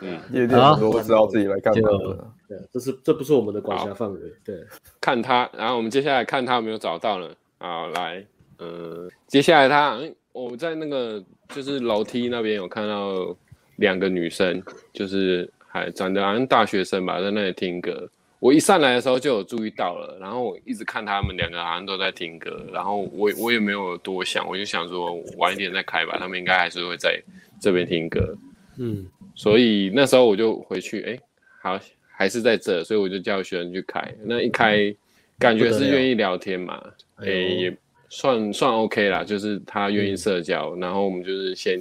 [0.00, 4.18] 嗯，夜店很多知道自己来干嘛的，对，这是这不是我们的管辖范围。
[4.44, 4.56] 对，
[5.00, 7.30] 看他，然后我们接下来看他有没有找到呢？
[7.58, 8.24] 好，来，
[8.56, 9.98] 呃，接下来他，
[10.32, 13.36] 我在那个就是楼梯那边有看到
[13.76, 18.08] 两个女生，就是还长得好像大学生吧，在那里听歌。
[18.40, 27.20] 我一上来的时候就有注意到了，然后我一直看他们两个好像都在听歌，然后我我也没有多想，我就想说晚一点再开吧，他们应该还是会在
[27.60, 28.36] 这边听歌，
[28.78, 31.18] 嗯，所以那时候我就回去，哎，
[31.60, 31.76] 好，
[32.18, 34.94] 还是在这，所以我就叫学生去开，那一开
[35.38, 36.82] 感觉是愿意聊天嘛，
[37.16, 37.76] 哎，也
[38.08, 41.78] 算算 OK 啦，就是他愿意社交，嗯、然后我们就是先。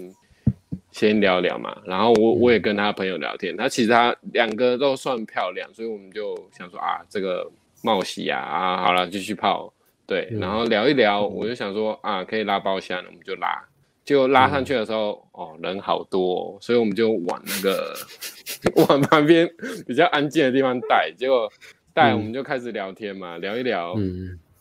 [0.89, 7.47] 先聊聊嘛，然后我我也跟他朋友聊天，他其实他两个都算漂亮，所以我们就想说啊，这个
[7.83, 9.71] 冒喜啊啊，好了，继续泡，
[10.07, 13.63] 对，然后聊一聊，我就想说啊，可以拉包厢了，我们就拉，
[14.07, 17.93] 结果拉上去的时候，哦，人好多哦，所以我们就往那个
[18.87, 19.47] 往旁边
[19.85, 21.51] 比较安静的地方带，结果
[21.93, 23.93] 带我们就开始聊天嘛，聊一聊，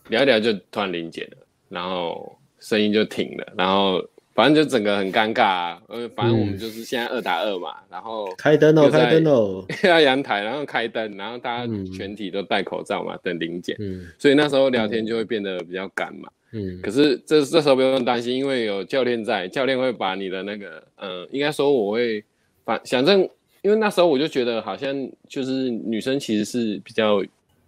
[0.08, 1.36] 聊一聊就突然临检了，
[1.68, 4.04] 然后声音就停了，然后。
[4.36, 16.45] 反正就整个很尴尬啊，呃，反正我们就是现在二打二嘛，嗯、然后开灯哦，开灯哦， 要阳台，然后开灯，然后大家全体都戴口罩嘛，嗯、等临检，嗯，所以那时候聊天就会变得比较干嘛，嗯，
[16.82, 22.24] 可是这这时候不用担心，因为有教练在，教练会把你的那个，嗯、呃，应该说我会
[22.64, 23.20] 反，反正
[23.62, 24.94] 因为那时候我就觉得好像
[25.28, 27.22] 就是女生其实是比较，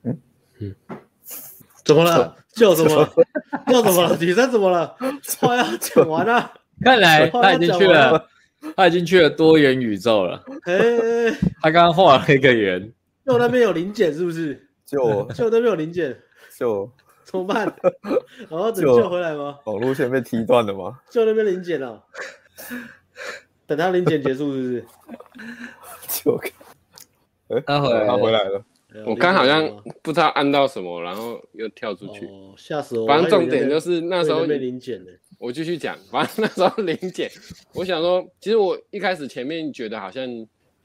[0.05, 0.19] 嗯
[0.61, 0.75] 嗯，
[1.85, 2.37] 怎么了？
[2.53, 3.09] 叫什么？
[3.67, 4.17] 叫什么了？
[4.21, 4.97] 女生怎么了？
[5.39, 6.53] 话要讲完了。
[6.81, 8.29] 看来他已经去了，
[8.77, 10.43] 他已经去了多元宇宙了。
[10.65, 12.93] 哎，他刚刚画了一个圆。
[13.27, 14.67] 就那边有零检是不是？
[14.87, 16.17] 就就那边有零检，
[16.59, 16.91] 就
[17.31, 17.71] 怎么办？
[18.49, 19.59] 然后拯救回来吗？
[19.65, 20.99] 网路线被踢断了吗？
[21.11, 22.03] 就那边临检了。
[23.67, 24.85] 等他临检结束是不是？
[26.09, 26.41] 就，
[27.49, 28.65] 哎，他回来，他回来了。
[29.05, 29.63] 我刚好像
[30.03, 33.07] 不知道按到什么，然后又跳出去，吓死我！
[33.07, 35.13] 反正重点就是那时候被临检了。
[35.39, 37.31] 我继续讲，反正那时候临检，
[37.75, 40.27] 我想说，其实我一开始前面觉得好像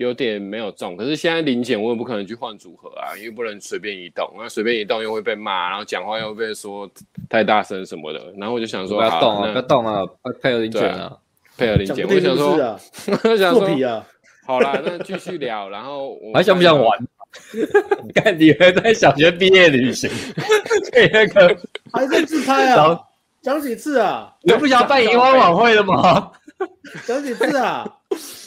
[0.03, 6.89] 有点没有中，可是现在临检我也不可能去换组合啊，因为不能随便移动，那随便移动又会被骂，然后讲话又会被说
[7.29, 10.03] 太大声什么的，然后我就想说，不要动啊，不要动啊，
[10.41, 11.17] 配合临检啊，
[11.57, 12.05] 配合临检。
[12.09, 12.79] 我想说，
[13.23, 14.03] 我想说，
[14.45, 16.99] 好啦，那继续聊，然后我还想不想玩？
[18.13, 20.07] 看你们在小学毕业旅行，
[20.91, 21.57] 对那个
[21.91, 22.99] 还在自拍啊？
[23.41, 24.31] 讲几次啊？
[24.43, 26.31] 你不想办迎欢晚会了吗？
[27.07, 27.85] 讲几次啊？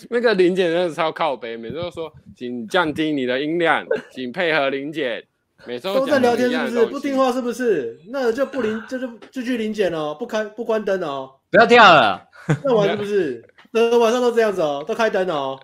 [0.10, 5.26] 那个林姐真的超靠北，每次都说请降低你的音量，请配合林姐。
[5.66, 6.86] 每次都在聊天是不是？
[6.86, 7.98] 不听话是不是？
[8.10, 12.22] 那就不临，就就就去临检哦，不开不关灯哦，不要跳了。
[12.62, 13.42] 那晚是不是？
[13.72, 15.58] 那晚上都这样子哦，都开灯哦。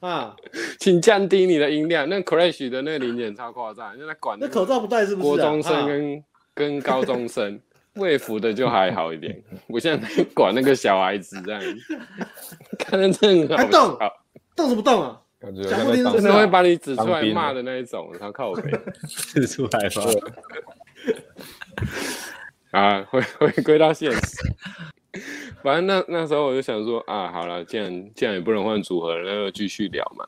[0.00, 0.34] 啊，
[0.80, 2.08] 请降低你的音量。
[2.08, 5.28] 那 Crash 的那个临检超夸张，那他管那口罩不戴是不是？
[5.28, 7.60] 国中生跟跟高中生。
[7.96, 11.62] 卫服的就还好一点， 我现在管那个小孩子这样，
[12.78, 13.98] 看着真好笑。
[14.54, 15.20] 动什么动啊？
[15.38, 18.70] 感觉真的会把你指出来骂的那一种，他靠背
[19.06, 20.02] 指出来吗？
[22.72, 24.20] 啊，回回归到现实。
[25.62, 30.26] 反正那那时候我就想说啊，好了，既然既然也不能换组合，那就继续聊嘛。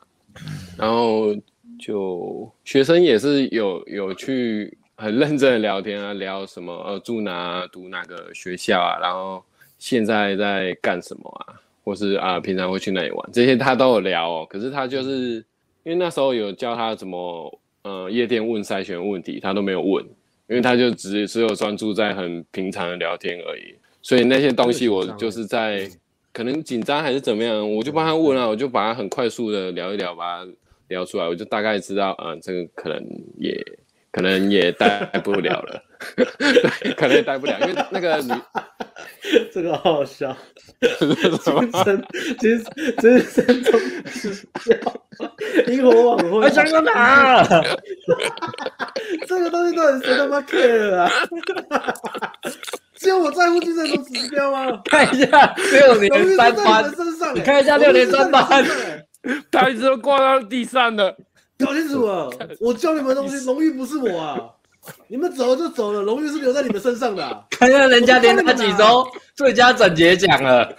[0.77, 1.35] 然后
[1.79, 4.77] 就学生也是有有去。
[4.99, 6.73] 很认真的聊天啊，聊什么？
[6.85, 7.65] 呃，住哪？
[7.71, 8.99] 读哪个学校啊？
[8.99, 9.41] 然后
[9.77, 11.55] 现在在干什么啊？
[11.85, 13.29] 或是啊，平常会去哪里玩？
[13.31, 14.45] 这些他都有聊哦。
[14.49, 15.37] 可是他就是
[15.83, 20.03] 因为那时候有教他怎么呃夜店问筛选问题，他都没有问，
[20.47, 23.73] 因为他就只只有专注在很平常的聊天而已。
[24.01, 25.89] 所以那些东西我就是在
[26.33, 30.51] 可能紧张还是怎么样，我就帮他问啊，我就把他很快速的聊一聊，把他
[30.89, 33.01] 聊出来，我就大概知道，啊、呃，这个可能
[33.37, 33.65] 也。
[34.11, 35.81] 可能也待不了了，
[36.15, 38.33] 对， 可能也待不了，因为那个女，
[39.53, 40.35] 这个好好笑，
[40.79, 42.03] 精神
[42.39, 42.63] 精
[42.97, 44.73] 精神中是笑，
[45.67, 47.43] 萤火晚会，想到哪？
[49.27, 51.11] 这个东西到底谁他妈 care 啊？
[52.95, 54.81] 只有我在乎精神中指标吗？
[54.85, 56.91] 看一下六年三班，
[57.35, 58.65] 你看一下六年三班，
[59.51, 61.15] 他一直都挂到地上了。
[61.59, 62.29] 搞清楚啊！
[62.59, 64.39] 我教你们东西， 荣誉不是我啊！
[65.07, 67.43] 你们走了就走了，荣誉是留在你们身上的、啊。
[67.51, 70.73] 看看人家连拿几周最佳整洁奖了。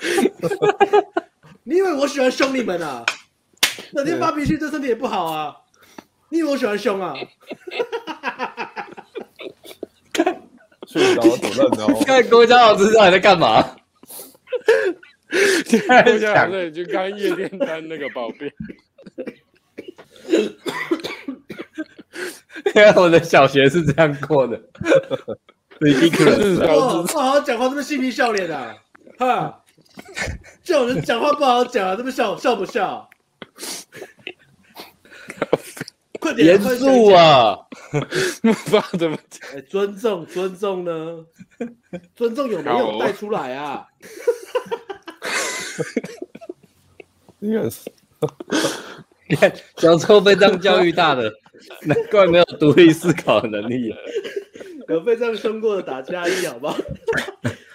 [1.64, 3.04] 你以为我喜欢凶你们啊？
[3.94, 5.54] 整天发脾气对身体也不好啊！
[6.30, 7.14] 你以为我喜欢凶啊？
[10.12, 10.42] 看，
[10.88, 12.04] 睡着走烂的。
[12.04, 13.62] 看郭嘉老师知道你在干嘛？
[15.30, 18.50] 郭嘉老师去看夜店单那个宝贝。
[22.74, 24.60] 因为我的小学是这样过的，
[25.80, 28.74] 你一个人不好好讲话，这么嬉皮笑脸的、啊，
[29.18, 29.62] 哈！
[30.62, 33.08] 叫人讲话不好好讲啊，这么笑笑不笑？
[36.20, 37.56] 快点，严肃啊！
[37.90, 39.50] 不知道怎么讲。
[39.56, 41.24] 哎，尊重，尊重呢？
[42.14, 43.86] 尊重有没有带出来啊？
[47.40, 47.90] 应该是。
[49.76, 51.32] 小时候被这样教育大的，
[51.86, 53.94] 难怪没有独立思考能力。
[54.88, 56.74] 有被这样凶过的打加一，好吗？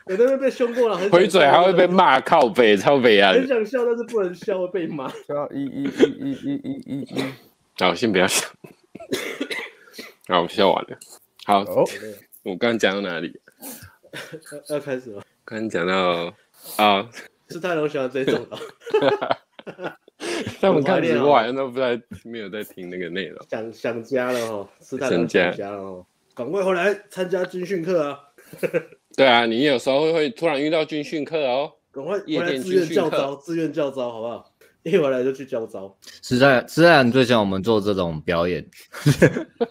[0.07, 3.31] 有那边被凶过了，回嘴还会被骂靠北超北啊。
[3.33, 5.09] 很想笑，但是不能笑，会被骂。
[5.51, 7.23] 一、一、一、一、一、一、一。
[7.79, 8.45] 好，先不要笑。
[10.27, 10.97] 好，我笑完了。
[11.45, 11.63] 好，
[12.43, 13.33] 我刚刚讲到哪里？
[14.69, 15.23] 要开始吗？
[15.43, 16.33] 刚讲到
[16.77, 17.09] 啊，
[17.49, 19.97] 是泰隆喜欢这种的。
[20.61, 23.45] 他们看直播好像都不在，没有在听那个内容。
[23.49, 26.05] 想想家了哦，是太想家了哦。
[26.33, 28.19] 赶快回来参加军训课啊！
[29.15, 31.71] 对啊，你有时候会突然遇到军训课哦。
[31.91, 34.51] 赶快夜店自愿教招，自愿教招好不好？
[34.83, 35.97] 一回来就去教招。
[36.21, 38.63] 实在实在很最喜欢我们做这种表演，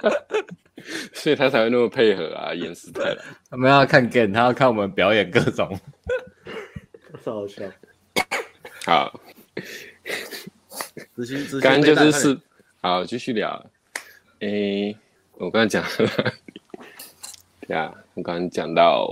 [1.12, 3.22] 所以他才会那么配合啊，演死太了。
[3.48, 5.79] 他们要看 game，他要看我们表演各种，
[7.22, 7.62] 超好笑。
[8.85, 9.20] 好，
[11.61, 12.38] 刚刚就是是
[12.80, 13.64] 好，继续聊。
[14.40, 14.96] 诶、欸，
[15.38, 16.35] 我刚才讲了。
[17.66, 19.09] 对啊，我刚刚讲到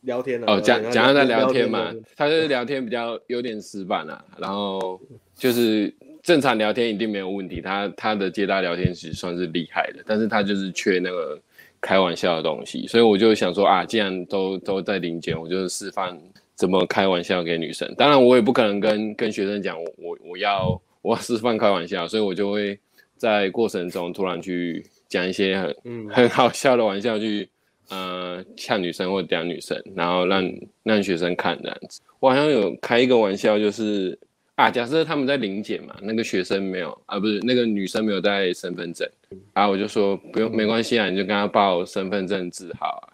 [0.00, 5.00] 聊天了哦，讲讲到在聊天嘛，他就是聊天比较有点死板啊，然后
[5.36, 11.40] 就是正常聊天一定没有问题，他他的接搭聊天其实算是厉害的，但是他就是缺那个
[11.80, 16.18] 开玩笑的东西，所以我就想说啊，既然都都在临检，我就示范
[16.56, 22.78] 怎么开玩笑给女生，当然我也不可能跟跟学生讲我我我要我是放开玩笑，所以我就会
[23.16, 27.48] 在过程中突然去讲一些很、嗯、 很好笑的玩笑去。
[27.90, 30.50] 呃，呛女生或者屌女生，然后让
[30.82, 32.00] 让学生看这样子。
[32.18, 34.18] 我好像有开一个玩笑，就是
[34.54, 39.06] 啊，假设他们在临检嘛，那个学生没有啊，不是那个女生没有带身份证，
[39.52, 43.12] 啊，我就说不用，没关系啊，你就跟他报身份证字号啊，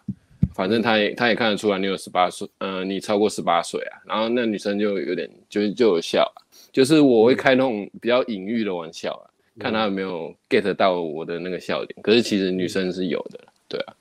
[0.55, 3.99] 反正他也他也看得出来你有十八岁，呃，你超过十八岁啊。
[4.05, 6.25] 然后那女生就有点就就有笑，
[6.71, 9.25] 就是我会开那种比较隐喻的玩笑啊，
[9.59, 12.01] 看他有没有 get 到我的那个笑点。
[12.01, 13.93] 可是其实女生是有的，对啊。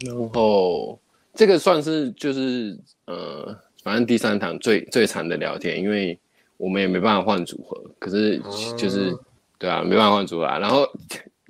[0.00, 0.98] 然后
[1.34, 6.18] 这个算是就是呃，反正第三堂最最长的聊天，因为
[6.58, 8.38] 我们也没办法换组合，可是
[8.76, 9.18] 就是、啊、
[9.58, 10.86] 对啊，没办法换组合，啊然后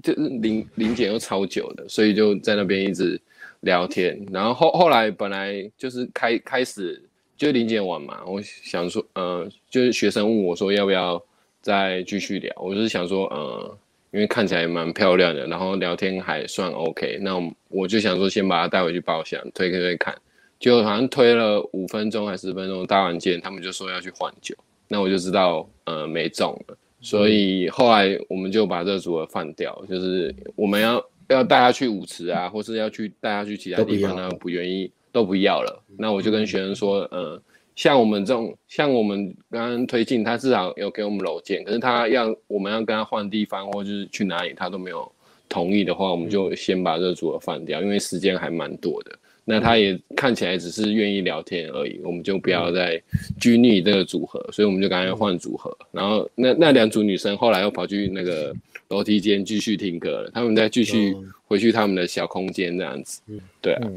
[0.03, 3.21] 就是临临检又超久的，所以就在那边一直
[3.61, 4.25] 聊天。
[4.31, 7.03] 然后后后来本来就是开开始
[7.37, 11.23] 就临检完嘛，我想说呃，就是学生问我说要不要
[11.61, 13.79] 再继续聊，我就是想说呃。
[14.13, 17.35] 因为看起来蛮漂亮的，然后聊天还算 OK，那
[17.69, 20.17] 我就想说先把她带回去包厢推推推看，
[20.59, 24.55] 就好像推了五分钟还是十分钟，搭完件他们就说要去换酒，
[24.89, 37.41] 那我就知道呃没中了，所以后来我们就把这个组合换掉，就是我们要要带他去舞池啊，或是要去带他去其他地方，他不愿意都不要了，那我就跟学生说，呃。
[37.75, 45.13] 像我们这种，像我们刚刚推进，他至少有给我们楼建，可是他要我们要跟他换地方，或就是去哪里，他都没有
[45.47, 49.19] 同意的话，我们就先把这个组合放掉，因为时间还蛮多的。
[49.45, 52.99] 那他也看起来只是愿意聊天而已，我们就不要再
[53.39, 55.77] 拘泥这个组合，所以我们就赶快换组合。
[55.93, 58.57] 然后那那两组女生后来又跑去那个
[58.89, 61.15] 楼梯间继续听歌了，他们再继续
[61.47, 63.21] 回去他们的小空间这样子。
[63.61, 63.91] 对啊，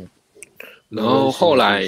[0.90, 1.84] 然后后来。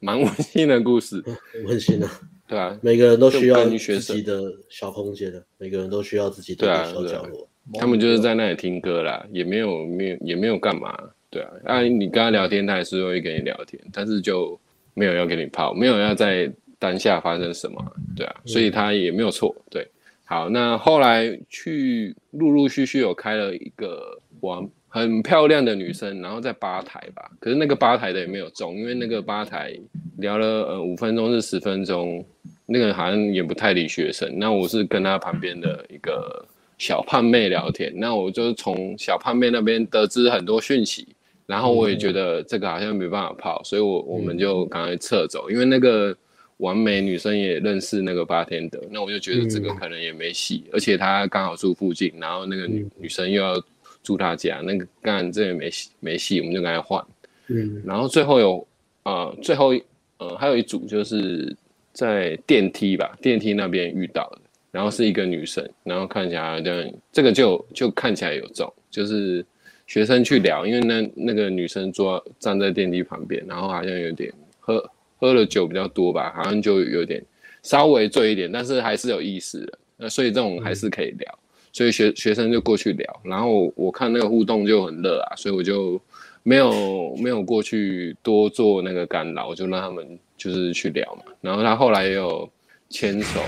[0.00, 1.24] 蛮温馨的故事，
[1.64, 2.06] 温馨的，
[2.46, 7.48] 对啊，每个人都需要自己的小空间的，每个人都需要自己的小角落。
[7.80, 10.94] 他们就是在那里听歌啦，也没有没有也没有干嘛，
[11.30, 11.50] 对啊。
[11.64, 14.60] 啊，你跟他聊天，他也是会跟你聊天，但是就
[14.92, 17.82] 没有要给你泡，没有要在当下发生什么，
[18.14, 19.88] 对啊，所以他也没有错，对。
[20.26, 24.68] 好，那后来去陆陆续续有开了一个玩。
[24.94, 29.76] 很漂亮的女生，然后在吧台吧，可是那个吧台的也没有中，因为那个吧台
[30.18, 32.24] 聊了呃五分钟至十分钟，
[32.64, 34.32] 那个好像也不太理学生。
[34.38, 36.46] 那我是跟他旁边的一个
[36.78, 41.08] 小胖妹聊天，那我就从小胖妹那边得知很多讯息，
[41.44, 46.16] 然后我也觉得这个好像没办法泡，所以我我们就赶快撤走，因为那个
[46.58, 53.60] 完美女生也认识那个八天的，那我就觉得这个可能也没戏，而且她刚好住附近，然后那个女女生又要。
[54.04, 57.04] 住他家，那个当然这也没戏，没戏，我们就跟他换。
[57.48, 58.68] 嗯，然后最后有，
[59.02, 59.72] 呃，最后
[60.18, 61.56] 呃还有一组就是
[61.92, 69.44] 在电梯吧，电梯那边遇到的，然后是一个女生，然后看起来这样，这个就就看起来有种，就是
[69.86, 77.22] 学生去聊，因为那那个女生坐站在电梯旁边，然后好像有点喝喝了酒比较多吧，好像就有点
[77.62, 81.38] 稍微醉一点，但是还是有意思的，那所以这种还是可以聊。
[81.74, 86.00] 所以学学生就过去聊，然后我，看那个互动就很热啊，所以我就
[86.44, 91.24] 没有没有过去多做那个干扰，我就让他们就是去聊嘛。
[91.40, 92.48] 然后他后来也有
[92.90, 93.40] 牵手，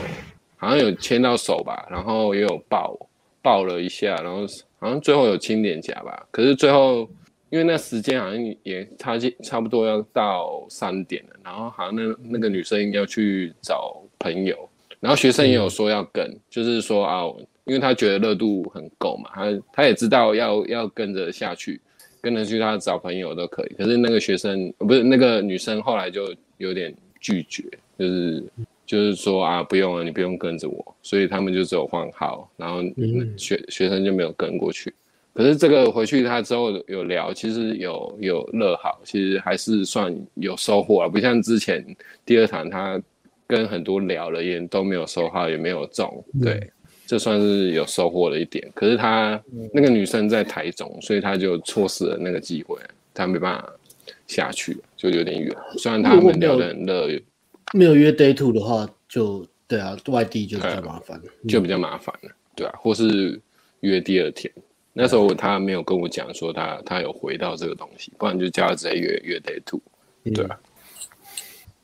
[0.56, 2.98] 好像有牵到手吧，然后也有抱
[3.40, 4.44] 抱了一下，然后
[4.80, 6.26] 好像最后有亲脸颊吧。
[6.32, 7.08] 可是最后
[7.50, 14.68] 因为那时间好像也差差不多要到三点了，然后好像那那个女生要去找朋友，
[14.98, 17.22] 然后学生也有说要跟，嗯、就是说啊。
[17.66, 21.80] 因为他觉得热度很够嘛，他他也知道要要跟着下去，
[22.20, 23.74] 跟着去他找朋友都可以。
[23.74, 27.64] 可是那个学生不是那个女生，后来就有点拒绝，
[27.98, 28.44] 就是
[28.86, 30.96] 就是说啊，不用了，你不用跟着我。
[31.02, 32.80] 所以他们就只有换号，然后
[33.36, 34.94] 学学生就没有跟过去。
[35.34, 41.84] 可是这个回去他之后有聊，其实有有热好，其实还是算有收获啊，不像之前
[42.24, 43.02] 第二场他
[43.46, 46.70] 跟很多聊了也都没有收号，也没有中，对。
[47.06, 49.40] 这算是有收获的一点，可是他
[49.72, 52.76] 那个女生在台中，所以他就错失了那个机会，
[53.14, 53.72] 他没办法
[54.26, 55.56] 下去，就有点远。
[55.78, 57.08] 虽然他们聊得很热，
[57.72, 63.40] 没有约 day two 的话就，就对啊，外地就比较麻烦，就比较麻烦了，对啊，或是
[63.80, 64.52] 约第二天，
[64.92, 69.80] 那时候他没有跟我讲说他他有回到这个东西，不然就叫他直接约约 day two，
[70.34, 70.58] 对啊，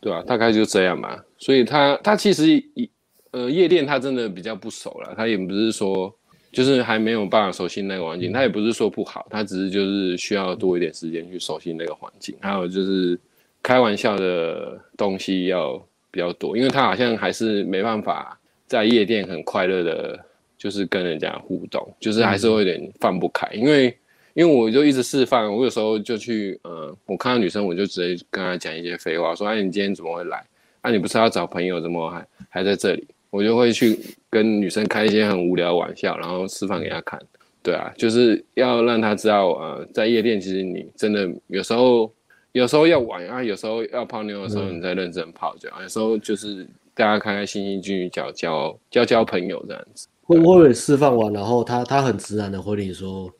[0.00, 1.22] 对啊，大概就这样嘛。
[1.38, 2.90] 所以他他其实一。
[3.32, 6.14] 呃，夜店他真的比较不熟了，他也不是说
[6.52, 13.18] 就是还没有办法熟悉那个环境，他也不是说不好，他只是就是需要多一点时间去熟悉那个环境，还有就是
[13.62, 20.18] 开玩笑的东西要比较多，因为他好像还是没办法在夜店很快乐的，
[20.58, 23.96] 就是跟人家互动，就是还是会有点放不开，因为
[24.34, 30.44] 因为我就一直示范，我有时候就去，呃，我看到女生我就直接跟她讲一些废话，说，哎，你今天怎么会来？
[30.82, 33.06] 啊，你不是要找朋友，怎么还还在这里？
[33.32, 37.18] 我就会去跟女生开一些很无聊的玩笑，然后示范给她看。
[37.62, 42.12] 对啊，就是要让她知道，呃，在夜店其实你真的有时候，
[42.52, 50.06] 有时候要玩啊，有时候要泡妞的时候你在认真泡这样，嗯、有时候就是大家开开心心进去交交交交朋友这样子。
[50.24, 53.30] 会不会示范完，然后他他很自然的回你说，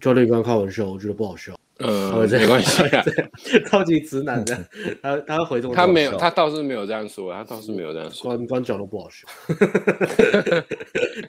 [0.00, 1.58] 教练刚开玩笑，我觉得不好笑。
[1.80, 3.04] 呃，没关系啊，
[3.66, 4.58] 超级直男的，
[5.02, 9.26] 他他回中，他没有，他倒是没有这样说，他倒是没有这样说，光光脚都不好笑，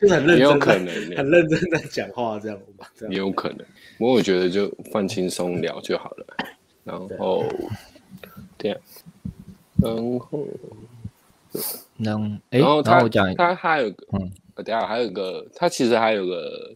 [0.02, 3.60] 就很认真，有可能很认真在讲话这样吧，也有可能，
[3.97, 6.26] 不过我觉得就放轻松聊就好了，
[6.84, 7.45] 然后。
[8.58, 8.78] 这样，
[9.82, 10.47] 然后，
[11.97, 13.02] 能，然后他
[13.36, 16.76] 他还有个，嗯，等下还有个，他其实还有个。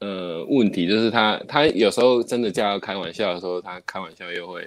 [0.00, 4.62] 呃，问题就是他，他有时候真的叫他开玩笑的时候，他开玩笑又会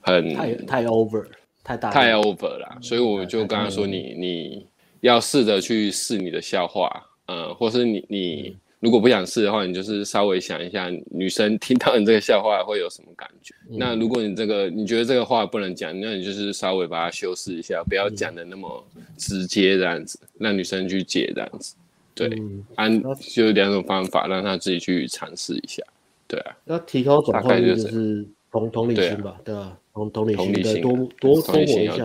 [0.00, 1.24] 很太太 over，
[1.64, 4.66] 太大太 over 了，所以我就跟他说你，你
[5.00, 6.88] 你要试着去试你的笑话，
[7.26, 13.54] 呃，或是你你如果不想试的话，你就是稍微想一下，女生听到你这个笑话会有什么感觉。
[13.70, 18.84] 嗯、那如果你这个你觉得这个话不能讲，那你就是稍微把它修饰一下，不要讲的那么
[19.18, 21.74] 直接这样子，让女生去解这样子。
[22.14, 22.30] 对，
[22.76, 25.82] 按就两种方法，让他自己去尝试一下。
[26.26, 32.04] 对啊，要提高转换率就是同同理心吧，对啊，同同理心的多多多一下，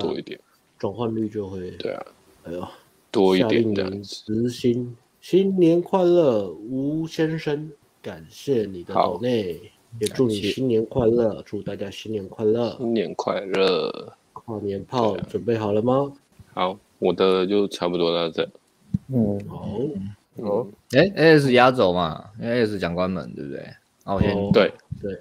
[0.80, 2.06] 转换率就会对啊，
[2.44, 2.68] 哎呦，
[3.12, 4.04] 多一点的。
[4.04, 9.60] 实心新年快乐，吴先生，感谢你的抖内，
[10.00, 14.14] 也祝你新年快乐，祝大家新年快乐，新年快乐。
[14.34, 16.12] 跨年炮准备好了吗？
[16.54, 18.48] 好，我的就差不多到这。
[19.08, 19.90] 嗯，哦，
[20.38, 23.64] 哦，哎，A S 压轴嘛，因为 A S 讲关门，对不对？
[24.06, 24.52] 那我先。
[24.52, 24.72] 对。
[25.02, 25.20] 对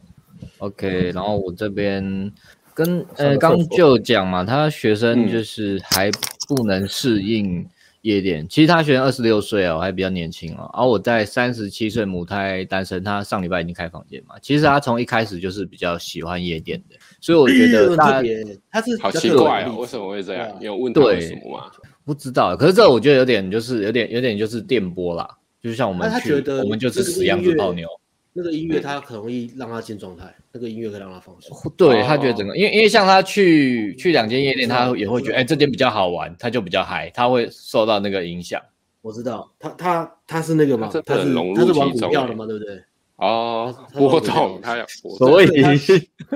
[0.58, 2.32] ，OK，然后我这边
[2.72, 6.10] 跟呃刚就讲嘛，他学生就是还
[6.48, 7.66] 不能适应
[8.02, 18.22] 夜店，其实他学生二十六岁哦，还比较年轻哦，而我在三十七岁母胎单身，他上礼拜已经开房间嘛，其实他从一开始就是比较喜欢夜店的，所以我觉得他
[18.70, 20.56] 他是好奇怪啊，为什么会这样？
[20.60, 21.70] 有问到什么吗？
[22.04, 25.28] 不知道，可是这我觉得有点就是有点有点就是电波啦，
[25.62, 27.88] 就是像我们去，我们就是死样子泡妞。
[28.36, 31.56] 那个音乐他很容易让他进状态，那个音乐可以让他放松。
[31.76, 38.60] 对，他觉得整个，因为因为像他去去两间夜店，他也会觉得哎这间比较好玩，他就比较嗨，他会受到那个影响。
[39.02, 41.32] 我知道，他他他是那个嘛，他是他是
[41.78, 42.82] 玩股票的嘛，对不对？
[43.16, 44.84] 哦，波动，他有，
[45.16, 45.46] 所以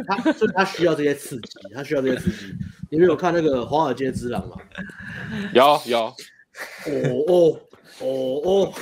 [0.06, 2.54] 他所以他需要这些刺激，他需要这些刺激。
[2.90, 4.56] 你们有看那个《华尔街之狼》吗？
[5.52, 6.04] 有有。
[6.04, 6.14] 哦
[7.26, 7.60] 哦
[8.00, 8.72] 哦哦。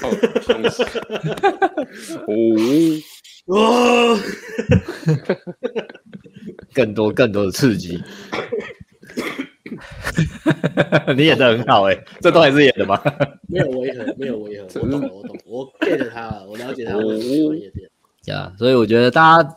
[3.47, 3.55] 哦。
[3.57, 4.19] 哦。
[6.75, 8.03] 更多更多的刺激。
[11.17, 13.01] 你演的很好哎、欸，这都还是演的吗？
[13.49, 17.89] 没有违和，没有违和，我懂了，我懂，我 get 他了，我了解他为什么喜欢夜店。
[18.25, 19.57] 对啊，所以我觉得大家，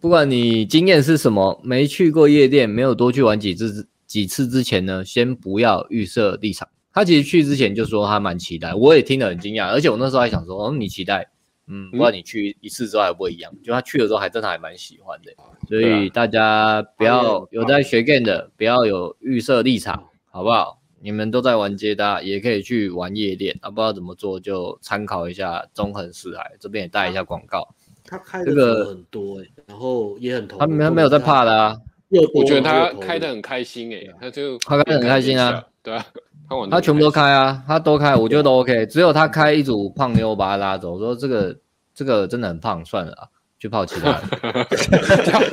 [0.00, 6.68] 不管你经验是什么，没去过夜店，没有多去玩几次几次之前呢，先不要预设立场。
[6.92, 11.28] 他其实去之前就说他蛮期待，我也听得很惊讶，而且我那时候还想说，哦，你期待，
[11.68, 13.52] 嗯，不知道你去一次之后还不会一样。
[13.62, 15.32] 就他去的时候还真的还蛮喜欢的，
[15.68, 20.80] 所以大家不要有在学 game 的，不要有预设立场，好不好？
[21.00, 27.68] 你们都在玩街搭，也可以去玩夜店，啊，不知道怎么做就参考一下中横四海这边也带一下广告。
[28.04, 31.76] 他开的很多哎，然后也很投，他没没有在怕的啊。
[32.34, 36.04] 我觉得他开的很开心哎，他就他开的很开心啊，对啊。
[36.70, 38.86] 他全部都开啊，他都开， 我觉得都 OK。
[38.86, 41.56] 只有他开一组胖妞把他拉走，我说这个
[41.94, 43.28] 这个真的很胖，算了啊，
[43.58, 44.22] 去泡其他的。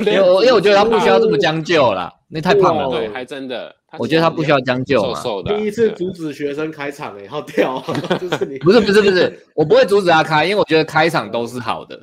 [0.00, 2.90] 因为因为我觉得他不需要这么将就啦，那太胖了。
[2.90, 3.74] 对，还真的。
[3.98, 5.22] 我觉得他不需要将就嘛。
[5.46, 7.82] 第一次阻止学生开场哎，好屌！
[8.20, 11.98] 就是你不是不是不是，我不会阻止他开，因为我觉得开场都是好的。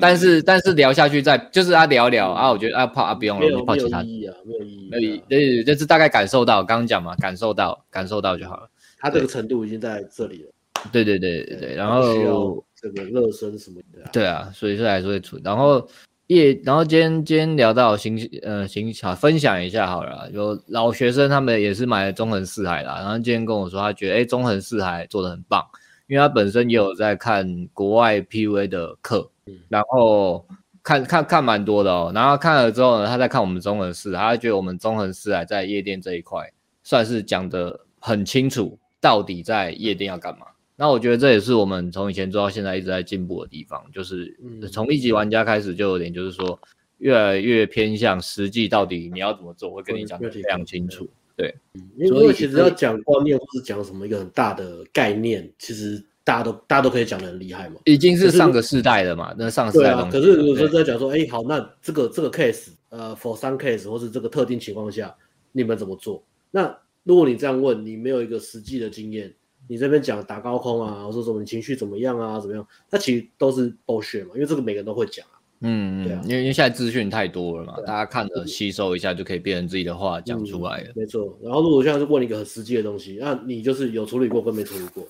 [0.00, 4.02] 但是但是聊下去再就是啊聊聊啊，我觉得啊泡啊不用了，就泡其他。
[4.02, 4.88] 没有意义啊，没有意义。
[4.90, 8.70] 没有意义，对，就是大概感受到，刚刚讲嘛，感受到感受到就好了。
[8.98, 10.50] 他这个程度已经在这里了。
[10.92, 14.08] 对对对对对，然后这个热身什么的。
[14.12, 15.38] 对啊，所以说还是会出。
[15.44, 15.86] 然后
[16.28, 25.62] 夜，然后今天今天聊到行呃行好分享一下好了，有老学生他们也是买了中横四海啦，然后今天跟我说他觉得哎中横四海做的很棒，
[26.06, 29.30] 因为他本身也有在看国外 PUA 的课。
[29.68, 30.46] 然后
[30.82, 40.46] 看看看蛮多的哦，然后看了之后呢，他在看我们中横四海，他觉得我们中横四海在夜店这一块算是讲的很清楚，到底在夜店要干嘛。
[40.76, 44.38] 那我觉得这也是我们从以前做到现在一直在进步的地方，就是
[44.70, 46.58] 从一级玩家开始就有点就是说
[46.98, 51.08] 越来越偏向实际，到底你要怎么做，我会跟你讲得非常清楚。
[51.36, 51.54] 对，
[51.96, 56.04] 因为其实要讲观念或是讲什么一个很大的概念，其实。
[56.26, 59.94] 大家都大家都可以讲的很厉害嘛，已经是上个世代了嘛，那上个世代。
[60.10, 65.14] 可是如果说在讲说，哎，好，那这个这个 case，呃，for some case 或是这个特定情况下，
[65.52, 66.20] 你们怎么做？
[66.50, 69.32] 那如果你这样问，你没有一个实际的经验，
[69.68, 72.66] 你这边讲打高空啊，或者说什么你情绪怎么样啊，怎么样？
[72.90, 75.24] 那其实都是 bullshit 嘛，因为这个每个人都会讲。
[75.60, 80.90] 嗯，对啊，因为因为现在资讯太多了嘛，大家看着吸收一下就可以变成自己的话讲出来了。
[80.94, 85.02] 没错，然后如果现在是问一个很实际的东西，那你就是有处理过跟没处理过，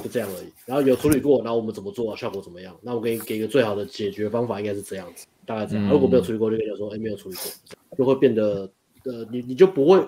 [0.00, 0.46] 就这样而已。
[0.64, 2.76] 然后有处理过，然后我们怎么做，效果怎么样？
[2.82, 5.88] 那我给你给一个最好的解决方法，应该是这样子，大概这样。
[5.88, 8.70] 如果没有处理过，就跟你说，哎，没有处理过，就会变得
[9.04, 10.00] 呃，你你就不会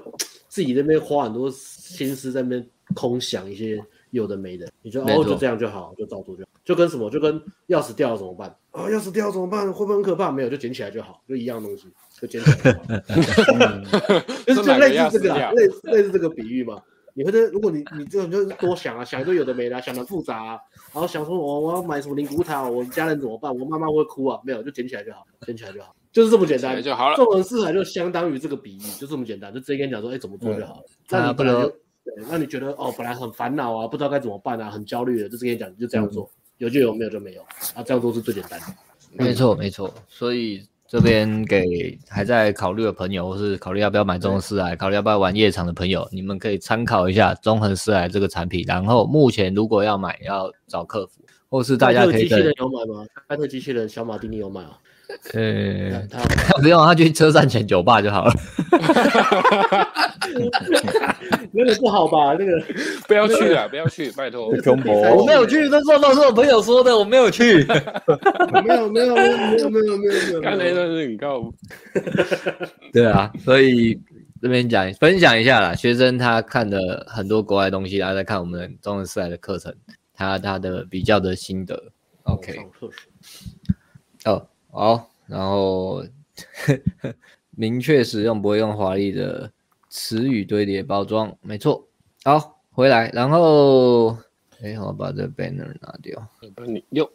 [0.48, 3.82] 自己那边花很多心思在那边空想一些。
[4.12, 8.88] 有的没的，你就哦就这样就好，就照做就好，就跟什么就跟钥匙掉了怎么办啊？
[8.88, 9.72] 钥匙掉了怎么办？
[9.72, 10.30] 会不会很可怕？
[10.30, 11.86] 没有，就捡起来就好，就一样东西，
[12.20, 12.84] 就捡起来就好。
[14.46, 16.82] 就是就类似这个，类类似这个比喻嘛。
[17.14, 20.58] 你会如果你你这种就是多想啊，想一堆有的没的，想的复杂啊，
[20.94, 23.54] 然后想说我我要买什么灵骨塔，我家人怎么办？
[23.54, 24.40] 我妈妈会哭啊？
[24.44, 27.16] 没有，就捡起来就好，捡起来就好，就是这么简单就好了。
[27.16, 30.82] 中横四海就相当于这个比喻，就这么简单，就直接跟你讲说，哎，怎么做就好了。
[31.10, 31.70] 那你不能。
[32.04, 36.28] 对，那你觉得哦，本来很烦恼啊，不知道该怎么办啊，很焦虑的，就是跟你讲，你就这样做，
[36.62, 37.42] 有就有，没有就没有，
[37.74, 38.66] 啊，这样做是最简单的。
[39.14, 39.92] 没错，没错。
[40.08, 48.64] 所以这边给还在考虑的朋友，或是考虑要不要买中恒四海，考虑要不要玩夜场的朋友，你们可以参考一下中恒四海这个产品。
[48.64, 52.22] 然后目前如果要买，要找客服，或是大家可以。
[52.22, 53.04] 机器人有买吗？
[53.28, 54.78] 开特机器人小马丁尼有买啊？
[55.34, 56.18] 呃，他
[56.60, 58.32] 不用，他去车站前酒吧就好了。
[61.52, 62.34] 那个不好吧？
[62.38, 62.60] 那个
[63.06, 63.68] 不要去啊！
[63.68, 64.48] 不要去，拜托。
[64.48, 67.64] 我没有去，这都是我朋友说的，我没有去。
[67.64, 70.40] 没有，没有，没有，没有，没有，没有。
[70.40, 71.52] 刚才那是你告。
[72.92, 74.00] 对啊，所以
[74.40, 75.74] 这边讲分享一下啦。
[75.74, 79.74] 学生他看的很多国外东西，他在看我们中文四海的课程，
[80.14, 81.80] 他他的比较的心得。
[82.24, 82.56] OK。
[84.24, 84.46] 哦。
[84.74, 86.02] 好，然后
[87.50, 89.52] 明确使用，不会用华丽的
[89.90, 91.86] 词语堆叠包装，没错。
[92.24, 94.16] 好，回来，然后，
[94.62, 96.26] 哎，我把这 banner 拿掉。
[96.54, 97.06] 帮你用。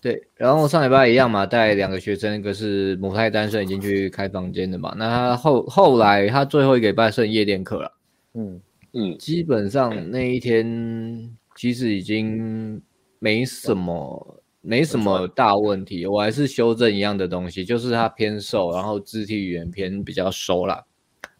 [0.00, 4.94] 对，然后上礼拜一样嘛，带两个学生，一个是母胎单身，已经去开房间的嘛。
[4.96, 7.92] 那他后后来他最后一个礼拜剩夜店课了。
[8.34, 8.60] 嗯
[8.92, 12.80] 嗯，基本上那一天其实已经
[13.18, 14.40] 没什么。
[14.66, 20.82] 没什么大问题，我还是修正一样的东西，就是他偏瘦，然后肢体语言偏比较收啦。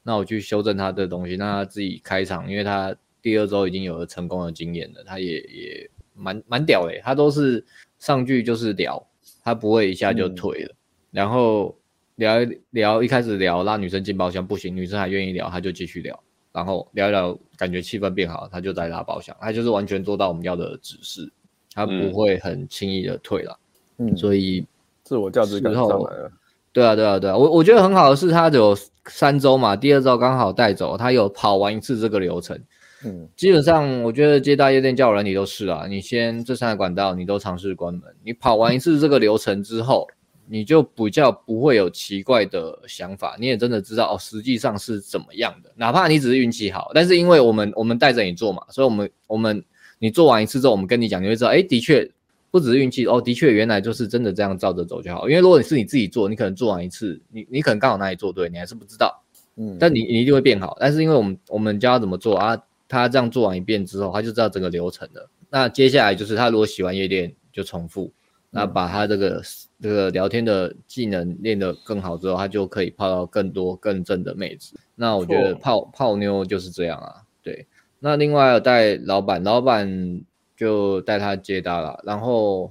[0.02, 7.64] 那我去修正他的东西，让他自己开场，因为他第二周已经有了成功的经验了，他也也蛮蛮屌诶，他都是
[7.98, 9.02] 上句就是聊，
[9.42, 10.72] 他不会一下就退了。
[10.72, 10.76] 嗯、
[11.12, 11.74] 然后
[12.16, 16.22] 聊一聊，一开始聊拉女生进包厢不行，女生还愿意聊，他就继续聊。
[16.52, 21.32] 然后聊一聊，感觉气氛变好，他就在拉包厢，他就是完全做到我们要的指示，
[21.74, 23.58] 他不会很轻易的退了。
[23.98, 24.64] 嗯，所以
[25.02, 26.32] 自我价值感上来了。
[26.72, 32.58] 对啊，对啊，对啊，我我觉得很好的是，他有三周嘛，第二周刚好带走，他有跑完一次这个流程。
[33.04, 40.08] 嗯，基本上我觉得接大夜店交友软体都是啊，你先这三个管道你都尝试关门，你跑完一次这个流程之后，
[40.48, 45.70] 你就比较不会有奇怪的想法，你也真的知道哦，实际上是怎么样的。
[45.76, 49.62] 哪怕你只是运气好，但是因为我们我们带着你做嘛，所以我们我们
[50.04, 52.06] 你做完一次之后，我们跟你讲，你会知道，哎，的确
[52.50, 55.26] 不只是运气哦，的确原来就是真的这样照着走就好。
[55.28, 59.22] 因为如果你是你自己做，你可能做完一次，你你可能刚好哪里做对，你还是不知道，
[59.56, 60.76] 嗯，但你你一定会变好。
[60.78, 62.56] 但是因为我们我们教他怎么做啊。
[62.86, 65.28] 他这样做完一遍之后，他就知道整个流程了。
[65.50, 68.12] 那接下来就是他如果喜欢夜店，就重复。
[68.50, 69.42] 那把他这个
[69.80, 74.78] 这个聊天的技能练得更好之后，他就可以泡到更多更正的妹子。
[74.94, 77.22] 那我觉得泡泡妞就是这样啊。
[77.42, 77.66] 对。
[78.04, 80.22] 那另外带老板，老板
[80.54, 81.98] 就带他接搭了。
[82.04, 82.70] 然后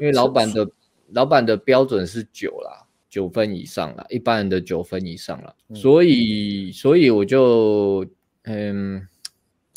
[0.00, 0.68] 因为老板的
[1.12, 5.54] 老板的标准是九啦，九分以上啦，一般人的九分以上啦。
[5.72, 8.04] 所以所以我就
[8.42, 9.06] 嗯。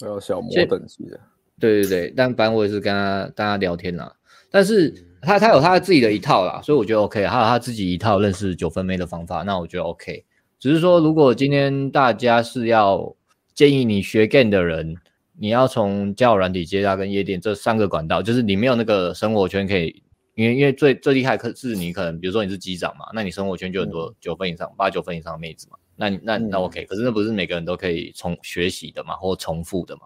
[0.02, 1.18] 还有小魔等级的，
[1.58, 4.14] 对对对，但反正我也是跟他跟他聊天啦，
[4.52, 10.26] 但是他他有他自己的一套啦，所以我觉得 OK，他有他自己一套认识九分妹的方法，那我觉得 OK。
[10.60, 13.16] 只是说，如果今天大家是要
[13.56, 14.98] 建议你学 game 的人，
[15.40, 20.04] 你要从交友软体接搭跟夜店这三个管道，就是你没有那个生活圈可以，
[20.36, 25.78] 因为因为最最厉害可是你可能，比如说你是机长嘛，那你生活圈就很多九分以上、八九分以上的妹子嘛。
[25.96, 30.02] 那那那 OK，可是那不是每个人都可以重学习的嘛，或重复的嘛？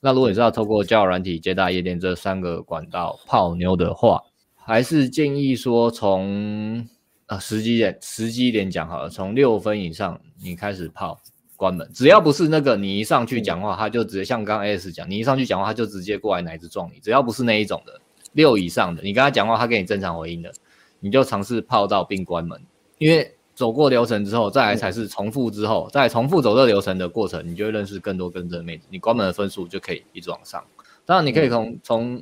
[0.00, 4.22] 那如果你是要透过交友软体、接搭夜店这三个管道泡妞的话，
[4.54, 6.86] 还是建议说从
[7.26, 11.20] 啊实际点实际一点讲好了，从六分以上你开始泡，
[11.62, 18.00] 关门，只要不是那个你一上去讲话他就直接像刚刚 S 讲，你一上去讲话他就直接过来奶子撞你，只要不是那一种的
[18.32, 20.52] 六以上的，你跟他讲话他给你正常回应的，
[20.98, 22.60] 你就尝试泡到并关门，
[22.98, 23.32] 因为。
[23.54, 30.64] 走过流程之后，再来才是重复之后，再重复走这流程的过程，你就会认识更多更正的妹子，你关门的分数就可以一直往上。
[31.04, 32.16] 当然，你可以从从，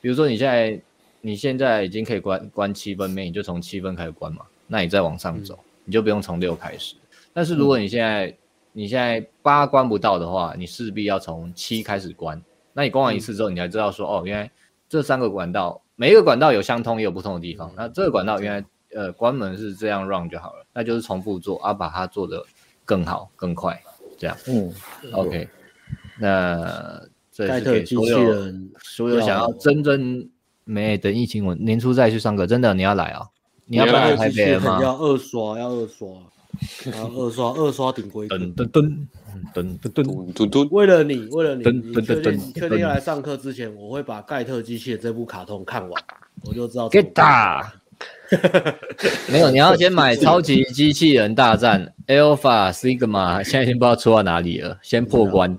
[0.00, 0.80] 比如说你现在
[1.20, 6.94] 你现在已经可以关关七分妹，你就从七分开始关嘛，那你再往上走，你就不用从六开始。
[7.34, 8.34] 但是如果你现在
[8.72, 12.42] 你现在八关不到的话，你势必要从七开始关。
[12.72, 14.50] 那你关完一次之后，你才知道说，哦，原来
[14.88, 17.72] 这三个管道每一个管道有相通也有不同的地方。
[17.76, 18.64] 那这个管道原来。
[18.92, 22.44] 呃，关门是这样 run 就好了，那就是重复做，啊，把它做得
[22.84, 23.80] 更好更快，
[24.18, 24.36] 这样。
[24.48, 24.68] 嗯
[25.12, 25.48] ，OK。
[26.18, 27.00] 那
[27.30, 28.52] 这是给所有
[28.82, 30.28] 所有想要真正
[30.64, 33.28] 没等疫情稳，年初再去上课，真的你要来啊？
[33.66, 34.80] 你要来台北吗？
[34.82, 36.08] 要二刷，要二刷，
[36.92, 38.28] 然后二刷二刷顶规。
[38.28, 39.06] 噔噔噔
[39.54, 40.68] 噔噔噔噔。
[40.70, 46.02] 为了你，为了你，你确定确定要来上课之前，我会把盖特机械这部卡通看完，
[46.44, 46.88] 我就知道。
[46.90, 47.12] Get
[49.30, 55.54] 没有，你要先买超级机器人大战 Alpha Sigma，现在已经不知道出到哪里了，先破关。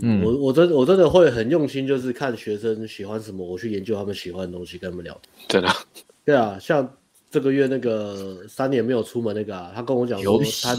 [0.00, 5.20] 嗯，我我真我真的会很用心，就是看学生喜欢什么，我去研究他们喜欢的东西，跟他们聊。
[5.48, 5.68] 对的？
[6.24, 6.88] 对啊，像
[7.34, 10.72] 这个月那个三年没有出门那个啊，他跟我讲说他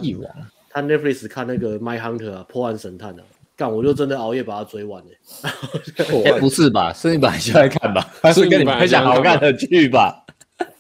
[0.69, 3.23] 他 Netflix 看那个 My Hunter 啊，破案神探啊，
[3.57, 5.03] 干我就真的熬夜把它追完
[5.43, 6.39] 哎、欸。
[6.39, 6.93] 不是吧？
[6.93, 8.09] 是你本来就爱看吧？
[8.21, 10.23] 还是跟你分享好看的剧吧？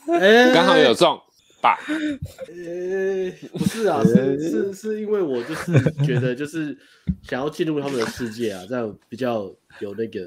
[0.07, 1.19] 哎， 刚好有中
[1.61, 1.77] 吧？
[1.89, 6.77] 呃，不是啊，是是是因为我就是觉得就是
[7.21, 9.51] 想要进入他们的世界啊，这样比较
[9.81, 10.21] 有那个，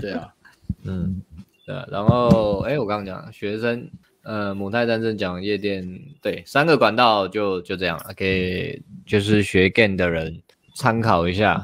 [0.00, 0.28] 对啊，
[0.84, 1.20] 嗯，
[1.66, 1.74] 对。
[1.90, 3.90] 然后，哎，我刚刚讲学生，
[4.24, 5.86] 呃，母胎单身讲夜店，
[6.20, 10.42] 对，三个管道就就这样了，给就是学 game 的人
[10.74, 11.62] 参考一下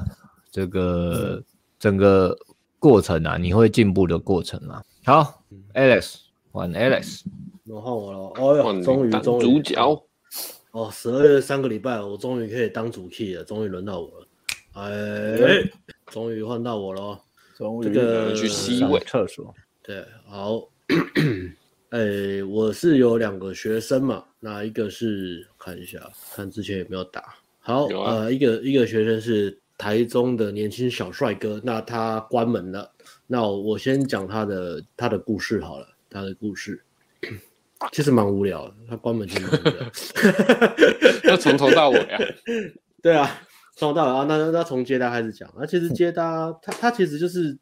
[0.51, 1.43] 这个
[1.79, 2.37] 整个
[2.79, 4.85] 过程啊，你会进步的过程啊。
[5.05, 5.43] 好
[5.75, 6.17] ，Alex，
[6.53, 7.23] 换 Alex。
[7.65, 10.03] 轮换我了，哦哟，终于终于主角。
[10.73, 14.27] 哦，十二月三个礼拜，我终于可以当主 key 了，终于轮到我了，
[14.75, 15.71] 哎，
[16.07, 17.21] 终于换到我了，
[17.57, 19.01] 终于这个去 C 位。
[19.01, 20.69] 厕所，对，好，
[21.91, 25.99] 哎，我是有两个学生嘛，那一个是看一下，
[26.37, 32.89] 看之前有没有打，好，啊、呃，一个一个学生是台中的年轻小帅哥，那他关门了，
[33.27, 36.81] 那我先讲他的他的故事好了，他的故事。
[37.91, 39.91] 其实蛮无聊的，他关门就蛮无聊，
[41.33, 42.21] 要从头到尾啊？
[43.03, 43.41] 对啊，
[43.75, 44.27] 从头到尾啊。
[44.29, 47.59] 那那那从接搭开始讲，那其实接搭他他其实就是，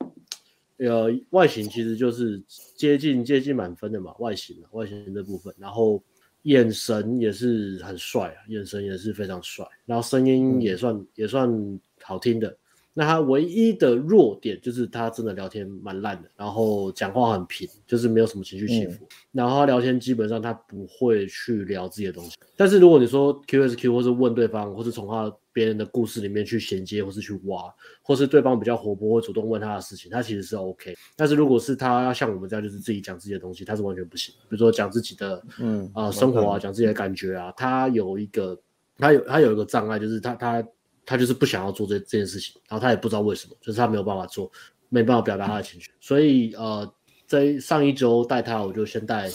[0.79, 2.43] 呃，外形其实就是
[2.77, 6.03] 接近接近满分的嘛，外形外形这部分，然后
[6.43, 12.57] 眼神也是很帅啊，眼神也是非常帅，然后声音也算、嗯、也算好听的。
[12.95, 19.05] 那他唯一的弱点就是他真的聊天蛮烂的，然后讲话很平，就是没有什么情绪起伏。
[19.05, 22.37] 嗯、然后他聊天基本上他不会去聊自己的东西。
[22.57, 27.65] 但是如果你说 Q S Q 或是问对方，或是从他别人的故事里面去衔接，或是去挖，
[28.01, 30.95] 或是对方比较活泼，会主动问他的事情，他其实是 OK。
[31.17, 34.33] 但是如果是他要像我们这样，就是自己讲自己的东西，他是完全不行。
[34.43, 38.57] 比如说讲自己的嗯啊、呃、生活啊，讲自己的感觉啊，他有一个
[38.97, 40.65] 他有他有一个障碍，就是他他。
[41.11, 44.53] 他就是不想要做这这件事情，然后他也不知道为什么，就是他没有办法做，
[44.91, 45.91] 没办法表达他的情绪。
[45.99, 46.87] 所以呃，
[47.27, 49.27] 在上一周带他，我就先带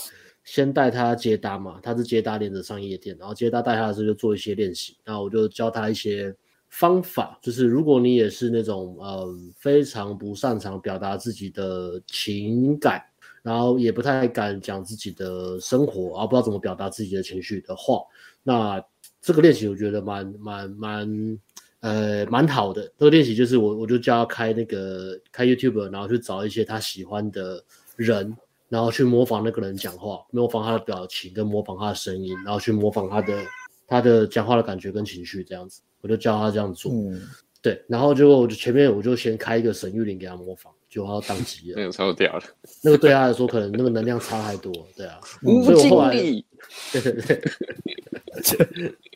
[0.44, 6.36] 先带他接搭嘛，他是接搭连着上夜店，然后接搭带他的时候就做一些练习，然后我就教他一些
[6.70, 13.02] 方法，就是如果你也是那种呃非常不擅长表达自己的情感，
[13.42, 18.02] 然后也不太敢讲自己的生活，然后不知道怎么表达自己的情绪的话，
[18.44, 18.84] 那
[19.22, 21.40] 这个练习我觉得蛮蛮蛮。
[21.84, 22.82] 呃，蛮好的。
[22.98, 27.62] 这个练习就是我，我就教他开那个开 YouTube，然后去找一些他喜欢的
[27.98, 28.34] 人，
[28.74, 33.46] 然后去模仿那个人讲话，模仿他的表情，跟模仿他的声音，然后去模仿他的
[33.88, 35.80] 他的讲话的感觉跟情绪这样子。
[36.02, 36.92] 我就教他这样做。
[36.92, 37.22] 嗯，
[37.62, 37.80] 对。
[37.88, 41.76] 然后结果我就前面我就先开一个沈玉玲给他模仿，就他当机了。
[41.80, 42.44] 那个超屌了。
[42.82, 45.20] 那个对他来说可能那个能量差太多，对啊。
[45.44, 46.44] 吴经理。
[46.92, 47.42] 对对对。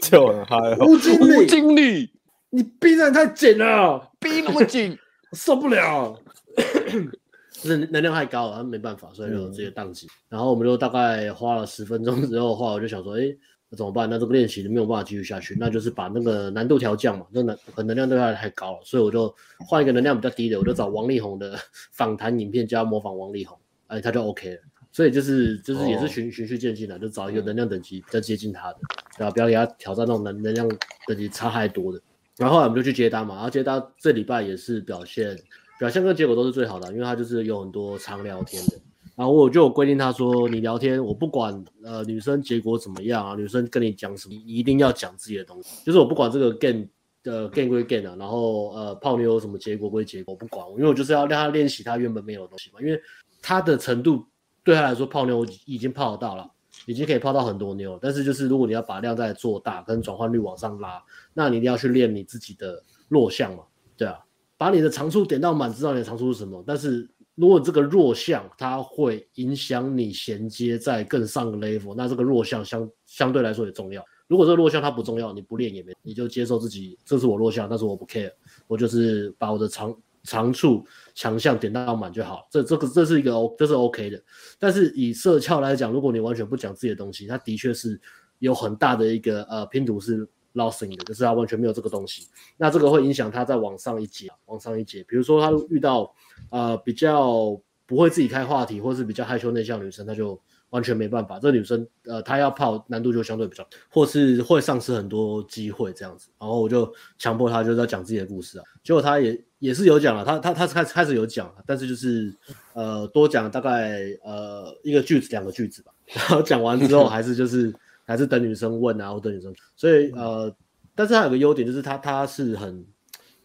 [0.03, 0.77] 就很嗨。
[0.85, 1.35] 吴经理。
[1.35, 2.11] 吴经理。
[2.51, 4.95] 你逼得太紧了，逼那么紧，
[5.33, 6.15] 受不了。
[7.61, 10.07] 就是能量太高了，没办法，所以就直接宕机。
[10.07, 13.37] 嗯、然后我们就大概花了十分钟之后的话，我就想说，哎、欸，
[13.69, 14.09] 那怎么办？
[14.09, 17.25] 那这个练习没有办法继续下去，那就是把那个难度调降嘛。
[17.31, 19.33] 那能可能量对他太高了，所以我就
[19.67, 21.57] 换一个能量比较低的，我就找王力宏的
[21.91, 24.61] 访谈影片加模仿王力宏，哎，他就 OK 了。
[24.91, 28.79] 所以就是就是也是循循序渐进的，就找一个能量等级比较接近他的，
[29.17, 29.31] 对吧？
[29.31, 30.67] 不要给他挑战那种能能量
[31.07, 31.99] 等级差太多的。
[32.37, 35.37] 然后后来我们就去接单嘛，然后接单这礼拜也是表现
[35.79, 38.73] 表现跟结果都是最好的，因为他就是有很多常聊天的。
[39.15, 45.83] 然后我就有规定他说，你聊天我不管呃女生结果怎么样啊，女生跟你讲什么，一定要讲自己的东西。
[45.85, 46.85] 就是我不管这个 game
[47.23, 53.01] 的 game 归 game 啊，然后呃泡妞有什么结果归结果，不管，因为我就是要让他练习他原本没有的东西嘛，因为
[53.41, 54.25] 他的程度
[54.63, 56.49] 对他来说泡妞已经泡得到了。
[56.85, 61.03] 已经可以泡到很多妞，但是就是如果你要把量再做大，跟转换率往上拉，
[61.33, 63.63] 那你一定要去练你自己的弱项嘛，
[63.97, 64.19] 对啊，
[64.57, 66.63] 把你的长处点到满，知道你的长处是什么。
[66.65, 74.03] 但是如果这个弱项它会影响你衔接在更上个 level，那这个弱项相相对来说也重要。
[74.27, 78.31] 如果这个弱项它不重要，你不练也没，你就接受自己，这是我弱项，但是我不 care，
[78.67, 79.95] 我就是把我的长。
[80.23, 80.85] 长处
[81.15, 84.21] 强项点到满就好，这这个这是一个 O，这是 OK 的。
[84.59, 87.97] 但是以社交来讲，如果你完全不讲自己的东西，它的确是
[88.39, 92.27] 有很大的一个呃拼图是 losing 的，就是他完全没有这个东西。
[92.57, 95.03] 那这个会影响他再往上一阶，往上一阶。
[95.07, 96.13] 比如说他遇到
[96.49, 100.39] 呃比较不会自己开话题，或是比较害羞内向女生，他就。
[100.69, 106.27] 完全没办法，这女生，呃，她要泡难度就相对比较，或是会丧失很多机会这样子。
[106.37, 108.65] 然后我就强迫她，就是要讲自己的故事啊。
[108.83, 112.35] 结果她也也是有讲了，她她她开始开始有讲，但是就是
[112.73, 115.93] 呃多讲大概呃一个句子两个句子吧。
[116.13, 117.73] 然后讲完之后还是就是
[118.07, 119.53] 还是等女生问啊，或等女生。
[119.75, 120.51] 所以呃，
[120.95, 122.83] 但是他有个优点就是他他是很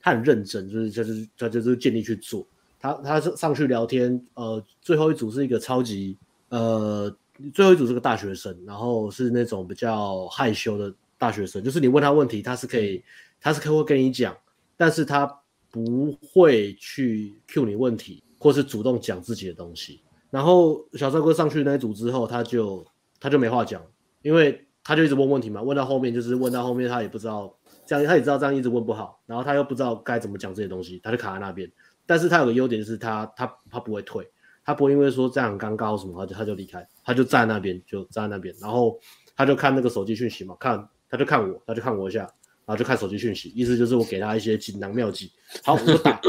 [0.00, 2.46] 他很认真，就是就是他就是尽力去做。
[2.80, 6.16] 他他是上去聊天，呃，最后一组是一个超级。
[6.48, 7.14] 呃，
[7.54, 13.02] 最后一组是个大学生，然后是那种比较害羞的大学生，就是你问他问题，他是可以，
[13.40, 14.36] 他是可以会跟你讲，
[14.76, 15.24] 但是他
[15.70, 20.00] 不会去 cue 你问题，或是主动讲自己的东西。
[20.28, 22.84] 然后小帅哥上去那一组之后，他就
[23.18, 23.82] 他就没话讲，
[24.22, 27.54] 因为他就一直问问题嘛，问到后面就是问到后面，他也不知道
[27.86, 31.70] 这样，他也知道这样一直问不好，然后他又不知道该怎么讲这些东西，他就卡在那边。
[32.06, 34.26] 但是他有个优点是他他他不会退。
[34.64, 38.96] 他不会因为说这样很尴尬或什么，他就他就离开，他就站在那边，就站那边，然后
[39.34, 45.32] 他就看那个手机讯息嘛，看他就看我，他就看我一下，然后就看手机讯息，意思就是我给他一些锦囊妙计。
[45.64, 46.20] 好，我就打，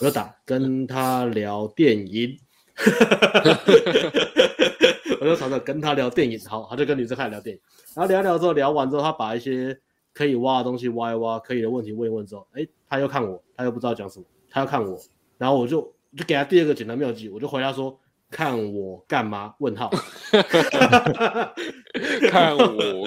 [0.00, 2.36] 我就打，跟他聊电影，
[5.20, 6.38] 我就常常跟他聊电影。
[6.46, 7.62] 好，他就跟女生开始聊电影，
[7.94, 9.78] 然后聊一聊之后，聊完之后，他把一些
[10.14, 14.98] 可以挖的东西挖一挖，可以的问题问一问之后，哎，他又看我，他又不知道讲什么，他又看我，
[15.38, 15.92] 然后我就。
[16.16, 18.00] 就给他第二个简单妙计，我就回答说
[18.32, 19.90] ：“看我干嘛？”问号。
[22.30, 23.06] 看我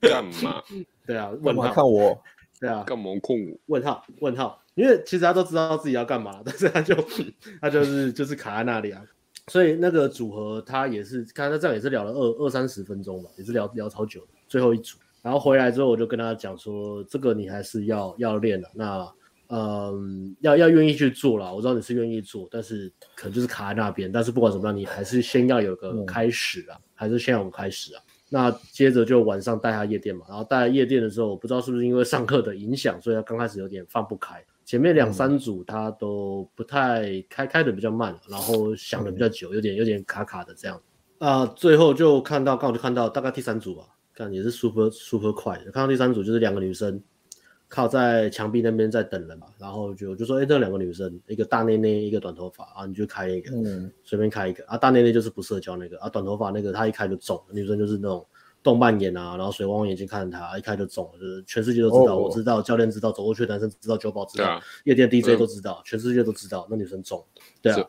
[0.00, 0.62] 干嘛？
[1.06, 1.68] 对啊，问号。
[1.74, 2.18] 看我。
[2.58, 3.58] 对啊，干嘛控我？
[3.66, 4.02] 问号？
[4.20, 4.62] 问号？
[4.78, 6.94] 因为其实他都知道自己要干嘛，但是他就
[7.60, 9.02] 他就是就是卡在那里啊。
[9.48, 14.28] 所以那个组合他也是，看他这样也是聊了二二三十分钟吧，也是聊聊超久的。
[14.46, 19.10] 最后一组，然后回来之后我就跟他讲说：“这个你还是要要练的。”那
[19.48, 21.50] 嗯，要要愿意去做啦。
[21.50, 24.12] 我知道你是愿意做，但是可能就是卡在那边。
[24.12, 28.02] 但是不管怎么样，你还是先要有个开始啊，嗯、还是先要有开始啊。
[28.28, 34.44] 那接着就晚上带他夜店嘛，然后带夜店的时候，我不知道是不是因为上课的影响，所以他刚开始有点放不开。
[34.68, 40.76] 前面两三组他都不太开，开的比较慢，然后想的比较久，有点有点卡卡的这样。
[41.20, 47.02] 啊、呃，最后就看到刚好就看到大概第三组吧，看也是 super super 快的，看到第三组就是两个女生。
[47.70, 54.78] 靠在墙壁那边在等人嘛，然后就就说，哎，这两个女生，一个大内内，一个短头发啊，你就开一个，嗯，随便开一个啊。
[54.78, 58.26] 大内内就是不社交那个啊，短头发那个她一开就中，女生就是那种
[58.62, 67.24] 动漫眼啊，然后水汪汪眼睛看着她，一开就中了，就是全世界都知道，哦、我知道，教练知道，走过去的男生知道，酒保知道，啊、夜店 DJ 都知道，嗯、全世界都知道，那女生中，
[67.62, 67.88] 对啊，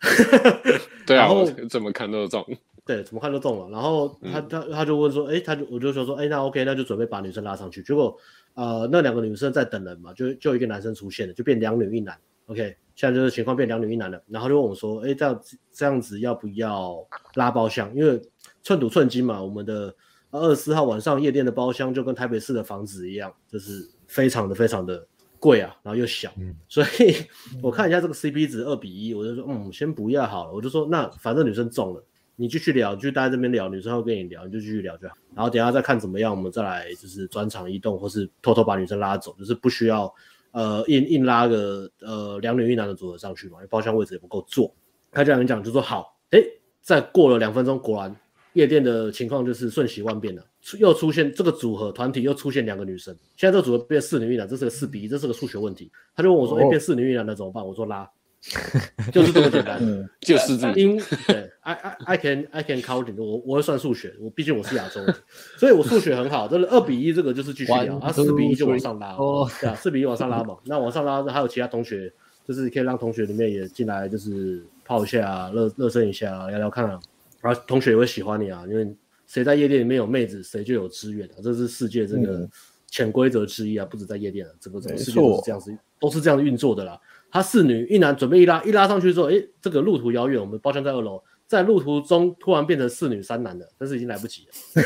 [1.06, 2.44] 对啊，我怎么看都中，
[2.84, 3.68] 对，怎么看都中了。
[3.70, 8.16] 然后他他他就问说，哎，他就我就说说，哎，那 OK，那就准备把女生拉上去，结果。
[8.54, 12.18] 呃，那两个女生在等人嘛，就就一个男生出现了，就变两女一男。
[12.46, 14.20] OK，现在就是情况变两女一男了。
[14.26, 16.96] 然后就问我说，哎，这样子这样子要不要
[17.34, 17.94] 拉包厢？
[17.94, 18.20] 因为
[18.62, 19.94] 寸土寸金嘛，我们的
[20.30, 25.06] 二十四号晚上夜店的包厢就跟台北市的房子一样，就是非常的非常的
[25.38, 27.14] 贵啊，然后又小，嗯、 所以
[27.62, 30.52] 我看一下这个 CP 值二比一，我就说，嗯，先不要好了。
[30.52, 32.04] 我就说，那反正女生中了。
[32.36, 35.14] 你继续聊，就待在这边聊，女生会跟你聊，你就继续聊就好。
[35.34, 40.10] 然后等下再看怎么样，我们再来就是转场移动，或是偷偷把女生拉走，就是不需要
[40.52, 44.74] 呃硬硬拉个呃两女一男的组合上去嘛，因为包厢位置也不够坐。
[45.12, 46.42] 他这样讲就说好，诶，
[46.80, 48.16] 再过了两分钟，果然
[48.54, 50.44] 夜店的情况就是瞬息万变了，
[50.78, 55.90] 又出现这个组合团体又出现两个女生，现在这个组合变四女一男，这是个四比一，这是个数学问题。
[56.14, 57.64] 他就问我说，诶、哦，变四女一男的怎么办？
[57.64, 58.08] 我说拉。
[59.12, 60.96] 就是这么简单，嗯、就是这么因
[61.26, 65.14] 对，I I I can I can count，我我会算数学，我毕竟我是亚洲人，
[65.58, 66.48] 所以我数学很好。
[66.48, 70.56] 这个二比一这个就是继续聊，啊四比一就往上拉，哦，对啊，四比一往上拉嘛。
[70.64, 72.10] 那往上拉还有其他同学，
[72.48, 76.98] 就是可以让同学里面也进来，就是泡一下，热热身一下，聊聊看啊。
[77.40, 78.94] 然后同学也会喜欢你啊，因为
[79.26, 82.48] 谁在夜店里面有妹子，谁就有资源啊，这是世界这个
[82.86, 87.00] 潜规则之一啊，不止在夜店啊，整个整个世界都是这样子，都是这样子运作的啦。
[87.30, 94.52] 他四女一男准备一拉一拉上去之后，哎，这个路途遥远，我们包厢在二楼，在路途中突然变成四女三男的，但是已经来不及了。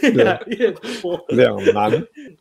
[0.00, 1.90] 这个越来越多两男，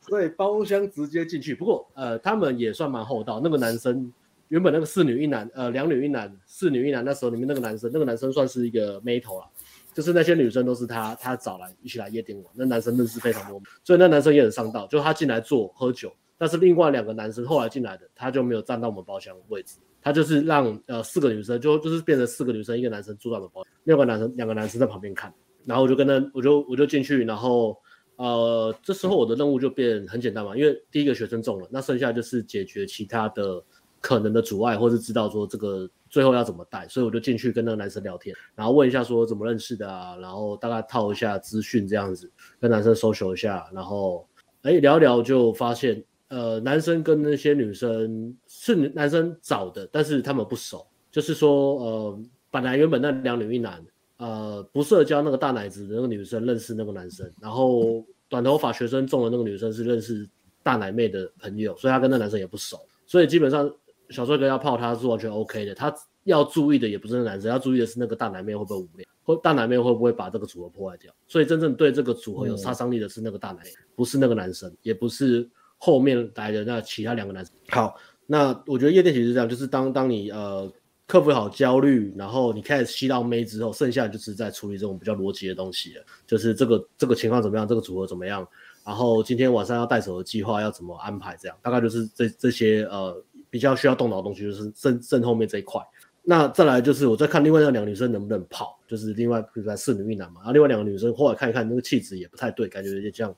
[0.01, 1.53] 所以包厢直接进去。
[1.53, 3.41] 不过呃，他们也算蛮厚道。
[3.43, 4.09] 那个男生
[4.49, 9.45] 原本那个四女一男，呃，两女一男，四女一男，那时候里面那个男生，那个男生算是一个妹头了，
[9.93, 16.11] 就是那些女生都是他他找来一起来夜店玩，那男生认识非常多，所以那男生也很上道，就他进来坐喝酒。
[16.37, 25.33] 但是另外两个男生后来进来的，他就没有站到我们包厢位置，他就是让呃四个女生就就是变成四个女生一个男生坐在我们包厢，六个男生两个男生在旁边看，
[25.65, 27.77] 然后我就跟他我就我就进去，然后
[28.15, 33.61] 呃这时候我的任务就变很简单嘛，因为第一个学生中了，那剩下就是解决其他的
[34.01, 44.27] 可能的阻碍，或是知道说这个最后要怎么带，所以我就进去跟那个男生聊天，然后问一下说怎么认识的啊，然后大概套一下资讯这样子，跟男生 social 一下，然后
[44.61, 46.03] 哎聊聊就发现。
[46.31, 50.85] 呃，男生跟那些女生是男生找的，但是他们不熟。
[51.09, 52.19] 就是说，呃，
[52.51, 53.83] 本来原本那两女一男，
[54.17, 60.29] 呃，不社交那个大奶子的那个女生认识那个男生，然后短头发学生中的那个女生是认识
[60.61, 62.77] 大奶妹的朋友，所以他跟那男生也不熟。
[63.07, 63.67] 所以基本上
[64.09, 65.73] 小帅哥要泡他是完全 OK 的。
[65.73, 65.93] 他
[66.23, 71.13] 要注意的也不是那个男生，要注意的是那个大奶妹会不会无聊，或大奶妹会不会把这个组合破坏掉。
[71.27, 75.49] 所以真正对这个组合有杀伤力的是那个大奶妹，不是那个男生，也不是。
[75.81, 77.95] 后面来的那其他两个男生，好，
[78.25, 80.69] 那我觉得夜店其实是这样，就是当当你呃
[81.07, 88.45] 克服好焦虑，然后你开始吸到妹之后，剩下就是在处理这种比较逻辑的东西了，就是这个这个情况怎么样，这个组合怎么样，
[88.85, 93.15] 然后今天晚上要带手的计划要怎么安排，这样大概就是这这些呃
[93.49, 95.81] 比较需要动脑的东西，就是正正后面这一块。
[96.23, 103.35] 那再来就是我在看另外那两个女生能不能跑，就是另外比如说四女一男嘛，然后另外两个女生后来看一看那个气质也不太对，感觉有点像。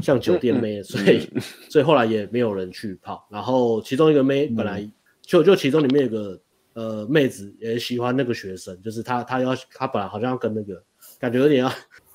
[0.00, 1.28] 像酒店妹，所以
[1.68, 3.26] 所以后来也没有人去泡。
[3.28, 4.88] 然后其中一个妹本来
[5.22, 6.40] 就就其中里面有个
[6.74, 10.80] 呃妹子也喜欢那个学生，就是她她要她本来好像要跟那个
[11.18, 11.72] 感觉有点要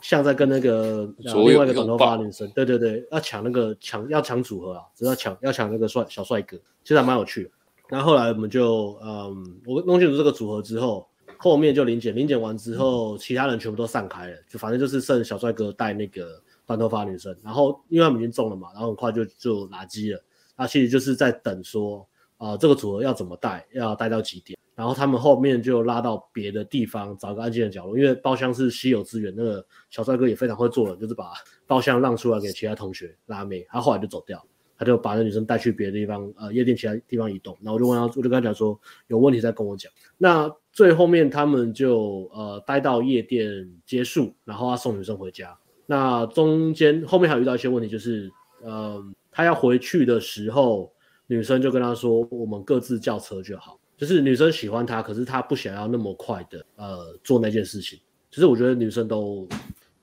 [0.08, 7.50] 像在跟那个另外一个短头发的女生，对对对，要抢那个抢要抢组合啊，只要抢要抢那个帅小帅哥，其实还蛮有趣的。
[7.90, 16.42] 然后后来我们就嗯，我弄清楚这个组合之后，后面就临检临检完之后，其他人全部都散开了，就反正就是剩小帅哥带那个。
[16.68, 20.20] 短头发女生，然后因为他们已经中了嘛，然后很快就就拿机了。
[20.58, 22.00] 那其实就是在等说，
[22.38, 24.58] 啊、呃，这个组合要怎么带，要带到几点。
[24.76, 29.34] 然后他们后面就拉到别的地方，找个安静的角落，因为包厢是稀有资源。
[29.36, 31.32] 那个小帅哥也非常会做人，就是把
[31.66, 33.66] 包厢让出来给其他同学拉妹。
[33.70, 34.46] 他后来就走掉。
[34.78, 37.58] 他就把那女生带去别的地方，呃，夜店其他地方移动。
[37.62, 39.90] 然后我就问他，我就跟他讲说，有问题再跟我讲。
[40.18, 45.58] 那最后面他们就呃待到夜店结束，然后他送女生回家。
[45.86, 48.30] 那中间后面还遇到一些问题，就是
[48.64, 49.02] 呃
[49.32, 50.92] 他要回去的时候，
[51.28, 53.80] 女生就跟他说，我们各自叫车就好。
[53.98, 58.00] 就是女生喜欢他，可是他不想要那么快的呃做那件事情。
[58.32, 59.48] 其实我觉得女生都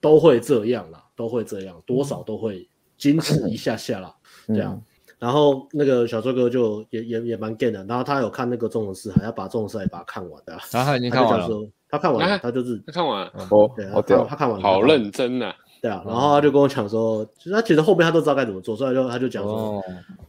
[0.00, 2.66] 都会这样啦，都会这样，多少都会
[2.98, 4.14] 矜持一下下啦，
[4.48, 4.80] 这样。
[5.18, 10.52] 然后那个小周哥就也也也蛮 gay 的，然后他有看那个纵横四海，要把纵横四海把它看完的。
[10.72, 11.48] 然后他已经看完了，
[11.88, 15.54] 他看完了，他就是他看完哦，对，他他看完了，好认真呐。
[15.82, 19.82] 对啊，然后他就跟我讲说，其实他其实后面他都知道该怎么做，所以就他就讲说，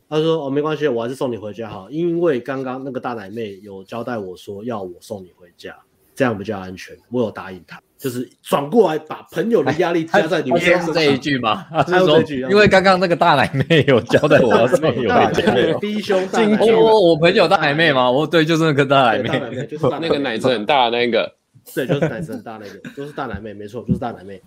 [0.09, 5.77] 他说哦没关系，我还是送你回家好，因为刚刚那个大奶妹有交代我说要我送你回家，
[6.15, 7.79] 这样比较安全，我有答应他。
[7.99, 11.65] 就是转过来把朋友的压力加在你们身上，这一句吗？
[11.69, 18.11] 还有这一句，因为刚刚那个大奶妹有交代我要送你回家，低胸大奶妹，我朋友大奶妹吗？
[18.11, 21.31] 我，对，就是那个大奶妹，就是那个奶子很大的那个，
[21.73, 24.41] 对，就是奶子很大那个，就是大奶妹，没错，就是大奶妹。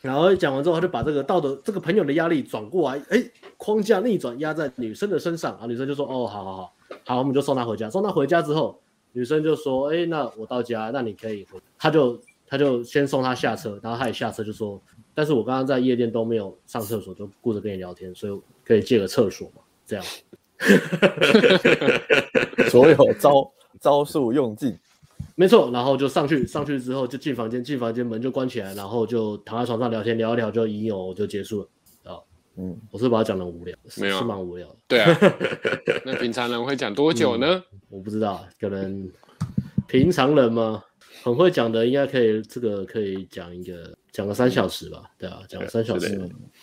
[0.00, 3.22] 然后讲完之后，他就把这个道德这个朋友的压力转过来，哎，
[3.56, 6.74] 框架逆转压在女生的身上，然后女生就说，哦，好好好，
[7.06, 7.88] 好，我们就送她回家。
[7.88, 8.80] 送她回家之后，
[9.12, 12.20] 女生就说，哎，那我到家，那你可以回，他就。
[12.52, 14.82] 他就先送他下车，然后他一下车就说
[15.14, 20.04] ：“但是我刚刚在夜店都没有上厕所，就顾着跟你聊天，所以可以借个厕所嘛？”这样，
[22.68, 23.48] 所有招
[23.80, 24.76] 招数用尽，
[25.36, 25.70] 没错。
[25.72, 31.68] 然后就上去，上去之后就进房间，进房间门就关起来，然后就躺在床上聊天，聊一聊就已有就结束了。
[32.12, 32.18] 啊，
[32.56, 34.76] 嗯，我是把它讲得无聊，没有是蛮无聊的。
[34.88, 35.18] 对啊，
[36.04, 37.62] 那平常人会讲多久呢？
[37.72, 39.10] 嗯，我不知道，可能
[39.86, 40.82] 平常人嘛？
[41.22, 46.18] 很会讲的，应该可以，这个可以讲一个，讲个三小时吧，对啊，讲个三小时，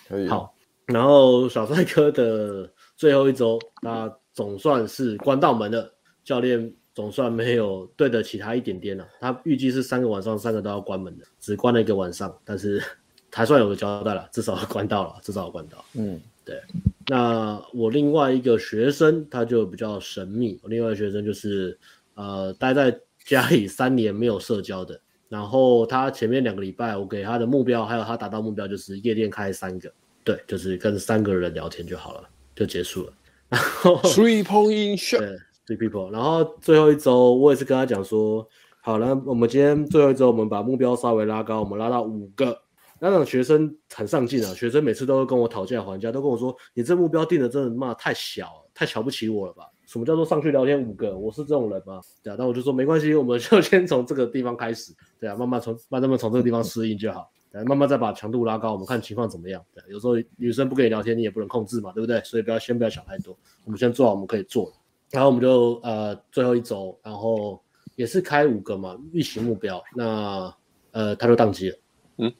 [0.09, 0.27] 可以。
[0.27, 0.51] 好，
[0.87, 5.93] 然后小帅哥的最后一周，那总算是关到门了，
[6.23, 9.07] 教练总算没有对得起他一点点了。
[9.19, 12.81] 他预计是三个晚上，三个都要关门的，只关了一个晚上，但是
[13.31, 15.85] 还算有个交代了，至少关到了，至少关到。
[15.93, 16.59] 嗯，对。
[17.05, 21.77] 那我另外一个学生他就比较神秘，我另外一个学生就是
[22.15, 22.99] 呃待在。
[23.27, 29.91] 家里三年没有社交的，然后他前面两个礼拜，我给他的目标，还有他达到目标就是夜店开三个，
[30.23, 33.13] 对，就是跟三个人聊天就好了，就结束了。
[33.49, 35.37] 然后 three point 对
[35.67, 38.47] three people，然后最后一周我也是跟他讲说，
[38.81, 42.57] 好了，我们今天最后一周我们把目标稍微拉高，我们拉到五个。
[42.99, 49.65] 那种学生很上进啊，学生每次都会跟我讨价还价，都跟我说，你这目标定的真的妈太小，太瞧不起我了吧？
[49.85, 51.15] 什么叫做上去聊天五个？
[51.15, 52.01] 我是这种人吗？
[52.23, 59.63] 对啊，那我就说没关系，我们就 先从这个地方开始，对啊，慢慢从慢慢从这个地方适应就好，对，慢慢再把强度拉高，我们看情况怎么样。
[59.75, 62.19] 对，有时候女生不跟你聊天，你也不能控制嘛，对不对？
[62.21, 64.71] 所以不要先不要想太多，我们先做好我们可以做的，
[65.11, 67.61] 然后我们就呃最后一周，然后
[67.95, 70.53] 也是开五个嘛，预期目标，那
[70.91, 71.77] 呃他就宕机了，
[72.17, 72.33] 嗯，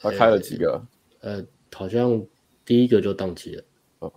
[0.00, 0.82] 他开了几个？
[1.20, 2.24] 呃，好像
[2.64, 3.64] 第一个就宕机了，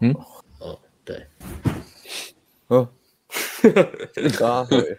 [0.02, 0.14] 嗯，
[0.60, 1.26] 哦，对。
[2.70, 2.88] 嗯，
[4.70, 4.98] 对，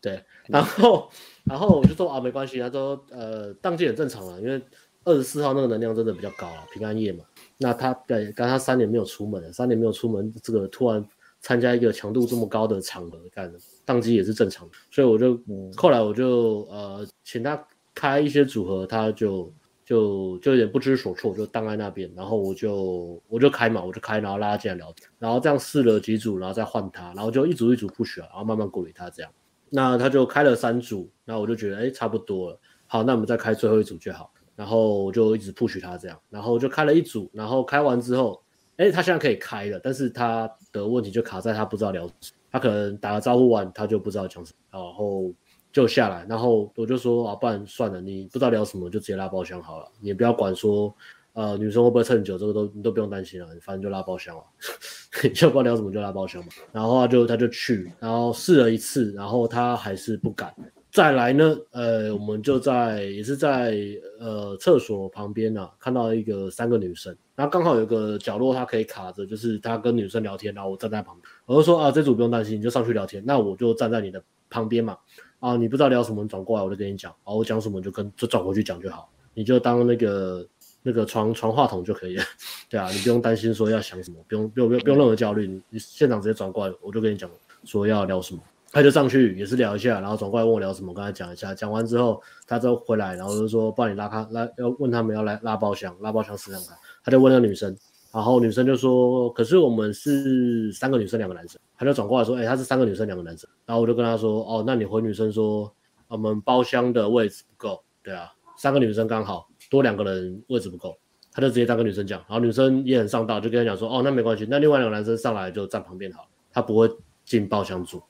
[0.00, 1.10] 对，然后，
[1.44, 4.62] 然后我就说啊，没关系，他说，呃，宕机很正常了，因为
[5.04, 7.22] 二十四号那个能量真的比较高了，平安夜嘛。
[7.58, 11.06] 那他对，刚他三年没有出门了，三年没有出门，这个突然
[11.42, 14.74] 参加一个强度这么高的场合，干的当机也是正常的。
[14.90, 17.62] 所以我就，嗯、后来我就呃，请他
[17.94, 19.52] 开一些组合，他就。
[19.84, 29.32] 就就有点不知所措，就荡在那边，然后我就我就开嘛，我就开，然后拉他进来聊天，然后这样试了几组，然后再换他，然后就一组一组 push，然后慢慢鼓励他这样。
[29.68, 34.32] 那他就开了三组，然后我就觉得哎差不多了，好，那我们再开最后一组就好。
[34.54, 38.40] 然后我就一直 push 他这样，然后就开了一组，然后开完之后，
[38.82, 42.08] 哎他现在可以开了，但是他的问题就卡在他不知道聊，
[42.50, 45.32] 他可能打个招呼完他就不知道讲什么，然后。
[45.72, 50.94] 就下来，然后我就说啊，不然算了，你不知道聊什么，就直接拉包厢好了，你也不要管说，
[51.32, 54.44] 呃，女生会不会蹭酒，这个都你都不用担心了，反正就拉包厢了，
[55.32, 56.48] 就不知道聊什么就拉包厢嘛。
[56.72, 60.54] 然后他就他就去，然后试了一次，然后他还是不敢。
[60.92, 63.78] 再来呢，呃，我们就在也是在
[64.20, 74.98] 呃厕所旁边啊，看到一个三个女生，然后刚好有个角落她可以卡着，就是她跟女生聊天，然后我站在旁边，我就说啊，这组不用担心，你就上去聊天，那我就站在你的旁边嘛。
[75.40, 77.10] 啊，你不知道聊什么，转过来我就跟你讲。
[77.24, 80.46] 啊，我讲什么就跟就转过去讲就好，你就当那个
[80.82, 82.24] 那个传传话筒就可以了。
[82.68, 87.30] 对啊，你不用担心说要想什么，不用不用不用不用任何焦虑，你现场直接转过来，我就跟你讲
[87.64, 88.42] 说要聊什么。
[88.72, 91.54] 他就上去也是聊一下，然后转过来问我聊什么，跟他讲一下。
[91.54, 96.76] 讲完之后，他就回来，然后就说帮你拉开拉，要问他们要来拉包厢，拉包厢试试看。
[97.04, 97.76] 他就问那个女生，
[98.12, 105.70] 然后女生就说，可是我们是三个女生两个男生，他就转过来说，哎，他是三个女生两个男生，然后我就跟他说，哦，那你回女生说，
[106.08, 110.96] 我们包厢的位置不够，对啊，三个女生刚好多两个人位置不够，
[111.30, 116.90] 他就直接当个女生讲，然后女生也很上道，就跟他讲说，哦，那没关系，那另外两个男生上来就站旁边好了，他不会
[117.24, 118.02] 进包厢住。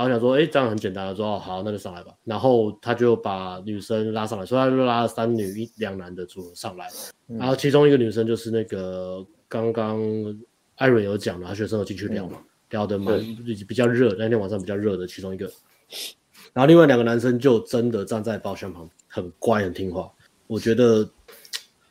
[0.00, 1.06] 然后想说，哎，这样很简单。
[1.06, 2.12] 的说，哦，好，那就上来吧。
[2.24, 6.88] 然后他就把女生拉上来，所以他就拉了三女一两男的组合上来。
[7.28, 10.00] 嗯、然后其中一个女生就是那个刚刚
[10.76, 13.18] 艾瑞有讲的，他学生有进去聊嘛，嗯、聊的蛮
[13.68, 15.44] 比较热，那天晚上比较热的其中一个。
[16.54, 20.10] 然后另外两个男生就真的站在包厢旁，很乖很听话。
[20.46, 21.06] 我觉得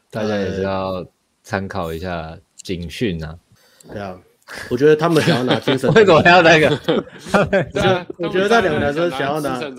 [0.10, 1.06] 大家也是要
[1.44, 3.38] 参考一下警讯啊，
[3.88, 4.20] 对啊。
[4.68, 6.99] 我觉得他们想要拿精神， 为什么还要那个？
[8.18, 9.70] 我觉得那两个男生想要拿，想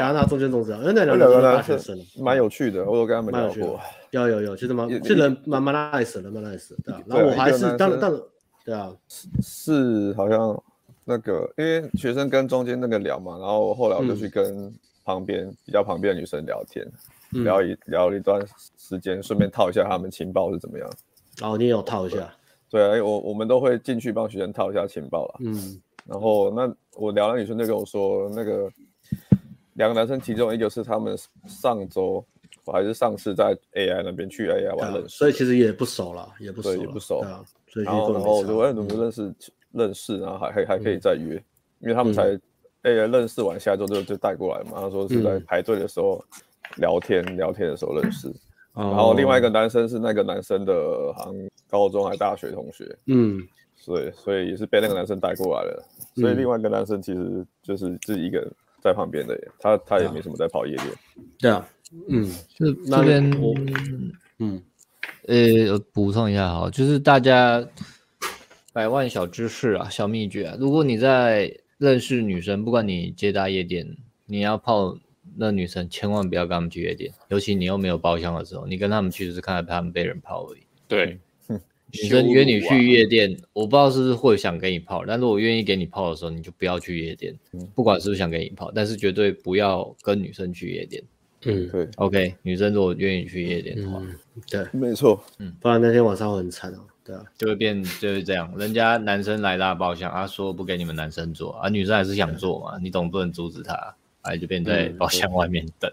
[0.00, 3.80] 要拿中间中指标，因为那两个大学生蛮有趣的，我有跟他们聊过。
[4.10, 7.00] 有有有，其实蛮，这人蛮蛮 nice 的，蛮 nice 的，对啊。
[7.06, 8.20] 然后我还是当当，
[8.64, 8.92] 对啊，
[9.40, 10.60] 是好像
[11.04, 14.72] 那个，因为学生跟中间那个聊嘛，然后后来我就去跟
[15.04, 16.84] 旁边比较旁边的女生聊天，
[17.44, 18.42] 聊一聊一段
[18.76, 20.90] 时间，顺便套一下他们情报是怎么样。
[21.42, 22.28] 哦，你也有套一下。
[22.68, 25.34] 对啊，我我们都会进去帮学生套一下情报了。
[25.40, 25.80] 嗯，
[26.10, 28.68] 然后那我聊那女生就跟我说，那个
[29.74, 32.24] 两个男生其中一个是他们上周
[32.66, 37.22] 还是上次在 AI 那边去 AI 玩认识，所以其实也不熟了，也不熟，也不熟。
[37.84, 39.32] 然后然后我就问怎么认识
[39.70, 41.36] 认识，然后还还还可以再约，
[41.78, 42.36] 因为他们才
[42.82, 44.80] AI 认识完，下周就就带过来嘛。
[44.80, 46.24] 他说是在排队的时候
[46.78, 48.28] 聊天聊天的时候认识。
[48.72, 50.72] 然后另外一个男生是那个男生的，
[51.16, 51.34] 好像
[51.68, 53.46] 高中还大学同学，嗯，
[53.80, 55.84] 所以所以也是被那个男生带过来了。
[56.14, 60.88] 所以另外一个男生其实就是自己一个人在旁边的，他他也没什么在跑夜店。
[61.38, 61.68] 对啊，
[62.08, 63.54] 嗯，是这边我，
[64.38, 64.62] 嗯，
[65.26, 67.66] 呃，我补充一下哈，就是大家
[68.72, 74.96] 百万小知识啊，小秘诀啊，如果你在认识女生，不管你接搭夜店，你要泡。
[75.36, 80.60] 那女生千万不要跟他们去夜店，尤其你又没有包厢的时候，你跟他们去只是看到他们被人泡而已。
[80.88, 81.16] 对，
[81.92, 87.34] 女生约你去夜店，我不知道是不是会想给你泡，但是我愿意给你泡的时候，你就不要去夜店，
[87.74, 91.02] 不管是不是想给你泡，但是绝对不要跟女生去夜店。
[91.44, 91.88] 嗯，对。
[91.96, 94.02] OK，女生如果愿意去夜店的话，
[94.50, 95.22] 对，没错。
[95.38, 96.78] 嗯，不然那天晚上会很惨哦。
[97.02, 103.96] 对啊，就会变就是这样，人家男生来拉包厢，啊说不给你们男生坐，啊女生还是想坐嘛，你总不能阻止他。
[104.22, 105.90] 哎，就变在包厢外面等。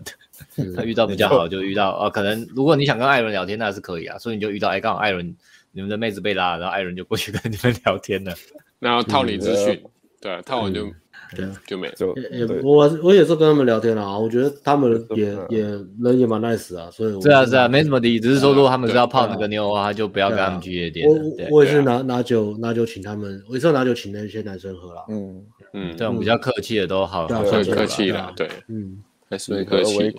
[0.75, 4.17] 他 遇到比较好，就遇到啊，可能如果你想跟艾伦聊天，那是可以啊。
[4.17, 5.33] 所以你就遇到，哎，刚好艾伦
[5.78, 8.34] 你们的妹子被拉，然后艾伦就过去跟你们聊天了，
[8.82, 9.80] 然后套你资讯，
[10.19, 10.91] 对，套完就
[11.36, 15.61] 对，就没就也我我也是跟他们聊天啊，我觉得他们也也
[16.01, 21.07] 人也蛮 nice 啊，所以是啊是啊，没什么的，只是说如果他们是要泡那个妞的话，就不要跟他们去夜店。
[21.07, 21.19] 我
[21.51, 25.45] 我也是拿拿酒拿酒请他们，我也是拿酒请那些男生喝了，嗯。
[25.73, 28.97] 嗯，这种比较客气的都好，很客气的，对，嗯，
[29.30, 30.09] 还是客气。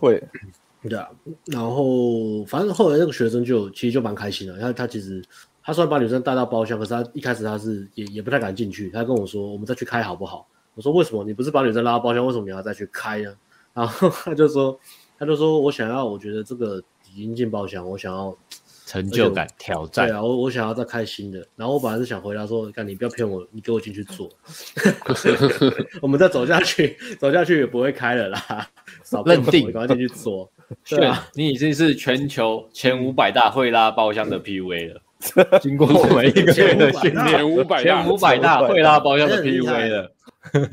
[0.82, 1.08] 对啊，
[1.46, 5.20] 然后反正后来那个学生就其实就蛮开心的，他他其实
[5.68, 10.48] 他虽然把女生带到包厢，可是他一开始他是也也不太敢进去，他跟我说，我们再去开好不好？
[10.74, 11.22] 我说为什么？
[11.22, 13.34] 你不是把女生拉到包厢，为什么你要再去开呢？
[13.74, 14.80] 然后他就说，
[15.18, 16.82] 他就说我想要，我觉得这个
[17.14, 18.34] 已经进包厢，我想要。
[18.86, 24.26] 成就感挑战，对啊，我我想要再开新的，然后我本来是想回答说，干你不要骗我，你给我进去坐，
[26.00, 28.66] 我们再走下去，走下去也不会开了啦，
[29.26, 30.50] 认定，赶快进去坐，
[30.88, 35.02] 对啊，你已经是全球前五百大会拉包厢的 PUA 了，
[35.60, 40.12] 经过每一个月的训练，前五百大前五百大会拉包厢的 PUA 的。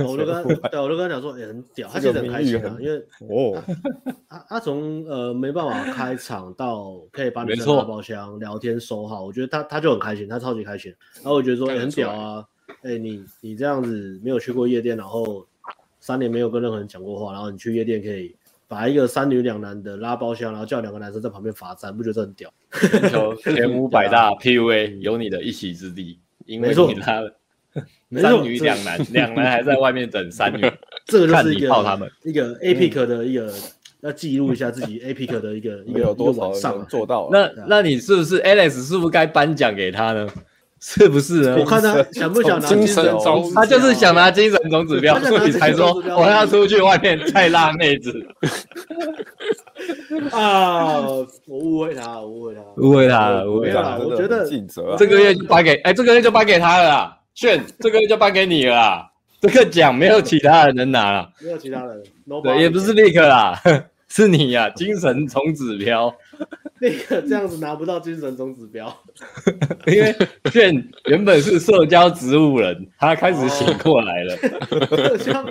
[0.06, 2.98] 我就跟对，我就跟他讲说，也很屌，他其实很开心啊，因为
[3.28, 3.62] 哦，
[4.30, 10.94] 他他从呃没办法开场到可以把女生拉包厢聊天收好，我觉得他他就很开心，他超级开心。
[11.16, 12.46] 然后我觉得说也很屌啊，
[12.84, 15.46] 哎，你你这样子没有去过夜店，然后
[16.00, 18.34] 三年没有跟任何人讲过话，然后你去夜店可以
[18.68, 22.54] 把一个三女两男的拉包厢，然后叫两个男生在旁边罚站，不觉得很屌？
[22.72, 27.40] 全球 前五百大 PUA 有你的一席之地，因为你拉了。
[28.16, 30.62] 三女两男，两男还在外面等三女，
[31.06, 33.54] 这个就是一个他们一个 APIC 的一个
[34.00, 37.28] 要记录一下自己 APIC 的一个一个有多少上做到。
[37.34, 40.26] 那那你是不是 Alex 是不是该颁奖给他呢？
[40.88, 41.58] 是不是呢？
[41.58, 48.14] 我看他想不想拿精神总，他就是想拿精神总指标，所以才说我要出去外面再拉妹子。
[50.32, 53.98] 啊，我误会他，误会他，误会他了，误会他。
[53.98, 54.48] 我觉得
[54.96, 57.18] 这个月就颁给，哎，这个月就颁给他了。
[57.34, 59.10] 炫，这个月就颁给你了啦，
[59.42, 62.02] 这个奖没有其他人能拿了，没有其他人，
[62.44, 63.60] 对，也不是立刻啦，
[64.08, 66.14] 是你呀，精神总指标，
[66.82, 68.94] 那个这样子拿不到精神总指标，
[69.88, 70.14] 因为
[70.52, 74.36] 炫原本是社交植物人，他开始醒过来了。
[74.92, 75.46] 社交，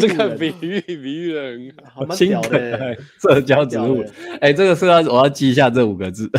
[0.00, 2.96] 这个比喻比喻人好蛮屌的。
[3.20, 4.04] 社交植物，
[4.40, 6.30] 哎，这个社交我要记一下这五个字。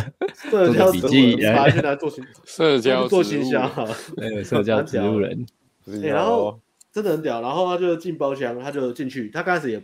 [0.50, 3.70] 社交笔记，拿去来做行，社交做行销。
[4.16, 5.46] 那个社交植物人，
[6.02, 6.58] 然后
[6.90, 9.78] 真的很屌，然后他就进包厢，他就进去，他刚开始也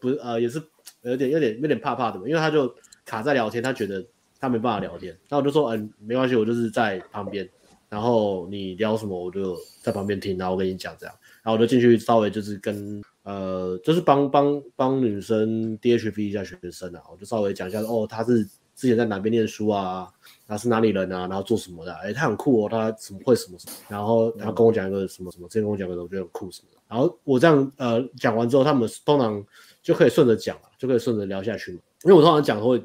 [0.00, 0.60] 不呃也是
[1.02, 2.74] 有点有点有点怕怕的嘛，因为他就。
[3.08, 4.04] 卡在聊天，他觉得
[4.38, 7.48] 他没办法聊天，那我就说，嗯，没关系，我就是在旁边，
[7.88, 18.44] 然后你聊什么，我就在旁边听，然后我跟你讲这样，然后我就进去稍微就是跟呃，就是帮帮帮女生 DHV 一下学生啊，我就稍微讲一下，哦，他是
[18.76, 20.06] 之前在哪边念书啊，
[20.46, 29.42] 他是哪里人啊，然后做什么的，哎，他很酷哦，他怎么会什么什么，然后他跟我讲一个什么什么，之前跟我讲个我觉得很酷什么的，然后我这样呃讲完之后，他们通常
[29.82, 31.80] 就可以顺着讲了，就可以顺着聊下去嘛。
[32.04, 32.82] 因为我通常讲会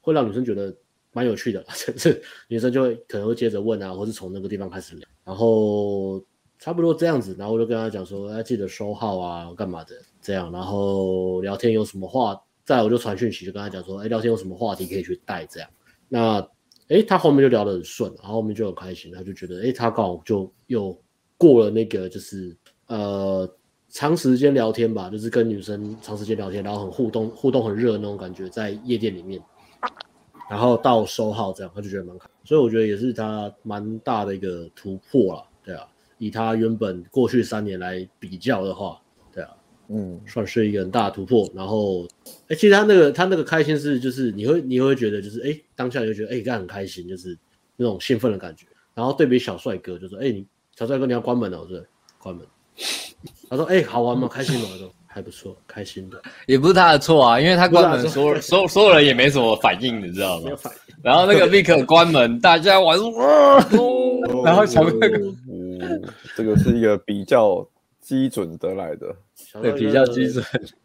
[0.00, 0.74] 会让女生觉得
[1.12, 6.22] 蛮有趣的， 就是女生就会可能会接着问啊，或是从那个地方开始聊，然后
[6.58, 15.70] 差不多这样子，然后我就跟她讲说，要记得收号啊，干嘛的这样，然后聊天有什么话，再我就传讯息，就跟她讲说，哎，聊天有什么话题可以去带这样，
[16.08, 16.46] 那
[16.88, 20.96] 哎，她后面就聊得很顺，然后后面就很开心，她就觉得，哎，她刚好就又
[21.38, 22.56] 过了那个就是
[22.86, 23.50] 呃。
[23.90, 29.42] 长时间聊天吧，就是跟女生长时间聊天，然后很互动，互动很热那种感觉，在夜店里面，
[30.48, 35.86] 然后到收号这样，他就觉得蛮开心，所以我觉得也是他蛮大的一个突破了，对啊，
[36.18, 39.00] 以他原本过去三年来比较的话，
[39.32, 39.50] 对啊，
[39.88, 41.50] 嗯，算是一个很大的突破。
[41.52, 42.06] 然后，
[42.46, 47.36] 哎，其实他那个他那个开心是，就是你会你会觉得就是，哎，当下你就觉得，哎，这样很开心，就是
[47.76, 48.66] 那种兴奋的感觉。
[48.94, 50.46] 然后对比小帅哥，就说，哎，你
[50.76, 51.84] 小帅哥你要关门了，我说
[52.18, 52.46] 关门。
[53.48, 54.28] 他说：“哎、欸，好玩吗？
[54.28, 60.50] 开心吗？”我说：“还不错，开心的。”也不是他的错啊，因为他关门，所有所有所有人也没什么反应，你知道吗？
[61.02, 63.58] 然后那个 Vic 关门，大家玩哇，
[64.44, 65.18] 然后小帅哥，
[66.36, 67.66] 这个是一个比较
[68.00, 69.14] 基准得来的，
[69.62, 70.44] 对，比较基准，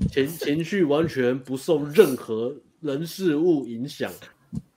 [0.09, 4.09] 情情绪完全不受任何人事物影响。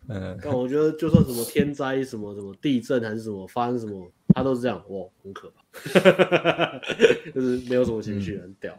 [0.08, 5.62] 嗯，但我觉得就算什么天灾，什么什么地震还是什么发生什么，他都是这样，哇，很可怕，
[7.34, 8.78] 就是没有什么情绪，很屌，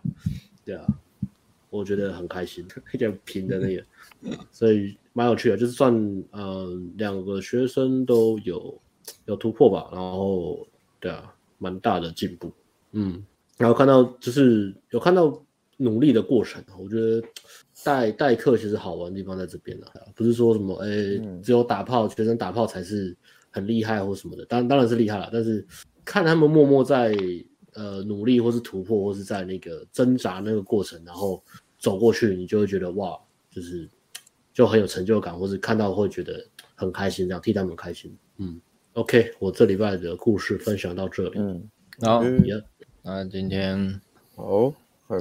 [0.66, 0.86] 对啊，
[1.70, 3.84] 我觉得很开心，一点平的那个，
[4.52, 5.94] 所以蛮有趣的，就是算
[6.32, 8.80] 呃两个学生都有
[9.26, 10.68] 有突破吧，然后
[11.00, 12.52] 对啊，蛮大的进步，
[12.92, 13.24] 嗯，
[13.58, 15.42] 然后看到就是有看到
[15.78, 17.22] 努力的过程，我觉得。
[17.82, 23.16] 代代课其实好玩的地方在这边了，不是说什么哎、欸，只有打炮，学生打炮才是
[23.50, 25.66] 很厉害或什么的，当然当然是厉害了，但是
[26.10, 27.16] 看他们默默在
[27.74, 31.44] 呃努力或是突破或是在那个挣扎那个过程，然后
[31.78, 33.16] 走过去，你就会觉得哇，
[33.52, 33.88] 就是
[34.52, 38.12] 就很有成就感，或是看到会觉得很开心，这样替他们开心。
[38.38, 38.60] 嗯
[38.94, 41.34] ，OK，我这礼拜的故事分享到这里。
[41.36, 41.70] 嗯，
[42.02, 42.24] 好，
[43.04, 44.02] 那今天
[44.36, 44.74] 好，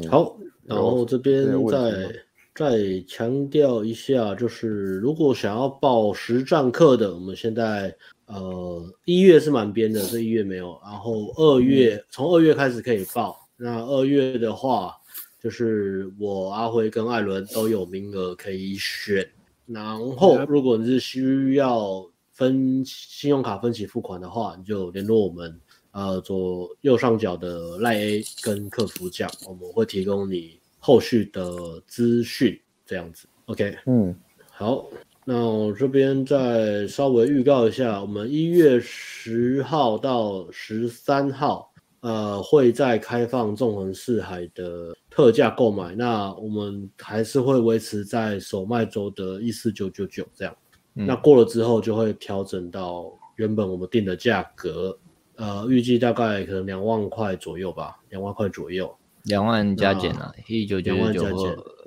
[0.08, 2.24] 好，然后这边再。
[2.58, 7.96] 再强调一下，就是如果想要报实战课的，我们现在
[8.28, 10.80] 呃一月是满编的，这一月没有。
[10.84, 14.94] 然后二月从二月开始可以报，那二月的话，
[15.42, 19.28] 就是我阿辉跟艾伦都有名额可以选。
[19.66, 25.60] 然后如果你是需要分信用卡分期付款的话，你就联络我们，
[25.90, 30.58] 呃左右上角的赖 A 跟客服讲，我们会提供你。
[30.80, 34.14] 后续的资讯这样子，OK，嗯，
[34.48, 34.86] 好，
[35.30, 50.56] 那我这边再稍微预告一下，我们一月十号到十三号，呃，会再开放纵横四海的特价购买，那我们还是会维持在首卖周的一四九九九这样，
[50.94, 54.98] 嗯、那过了之后就会调整到原本我们定的价格，
[55.36, 58.90] 呃，预计大概可能两万块左右吧，两万块左右。
[59.24, 61.22] 两万加减啊，一九九九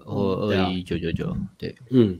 [0.05, 2.19] 或或二一九九九，对，嗯，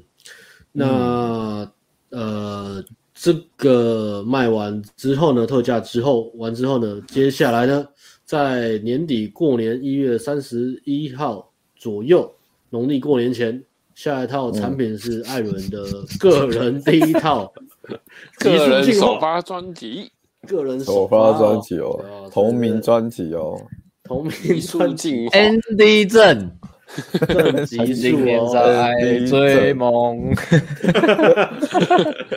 [0.71, 1.69] 那、
[2.09, 2.83] 嗯、呃，
[3.13, 7.87] 这个卖完之后呢，特价之后完之后呢，接下来呢，
[8.25, 12.33] 在年底过年一月三十一号左右，
[12.69, 13.63] 农历过年前，
[13.95, 15.85] 下一套产品是艾伦的
[16.19, 17.51] 个人第一套
[18.39, 20.11] 个人首发专辑，
[20.47, 23.59] 个人首发专辑哦，同名专辑哦。
[24.03, 26.51] 同名专辑，Andy 郑，
[27.27, 28.93] 郑吉树在
[29.25, 30.33] 追梦，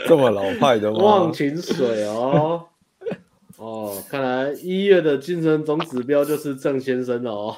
[0.06, 0.98] 这么老派的吗？
[0.98, 2.62] 忘情水哦，
[3.58, 7.56] 哦，看来一月的精神总指标就是郑先生了哦。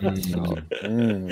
[0.00, 0.16] 嗯，
[0.84, 1.28] 嗯，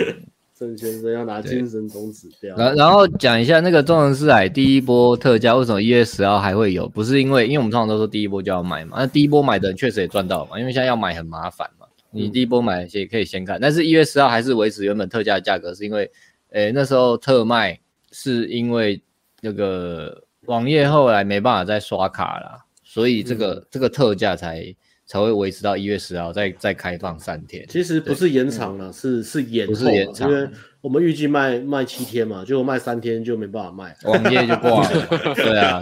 [0.58, 2.56] 郑先生要拿精神总指标。
[2.56, 6.86] 然然后讲一下那个中横四海第一波特价为什么一月十号还会有？
[6.88, 11.83] 不是因为因为我们通常都说第一波就要买嘛，那第一波买的人确实也赚到了嘛，因为现在要买很麻烦嘛。
[12.14, 16.10] 你第一波买也可以先看，但是一月十号还是维持原本特价的价格，是因为，
[16.50, 17.78] 诶那时候特卖
[18.12, 19.02] 是因为
[19.40, 24.74] 那个网页后来没办法再刷卡了，所以这个、嗯、这个特价才。
[25.06, 27.66] 才会维持到一月十号，再再开放三天。
[27.68, 29.90] 其实不是延长了，是是延后，
[30.20, 30.48] 因为
[30.80, 35.06] 我们预计卖卖七天嘛，结果卖三天就没办法卖，网页就挂了。
[35.36, 35.80] 对啊，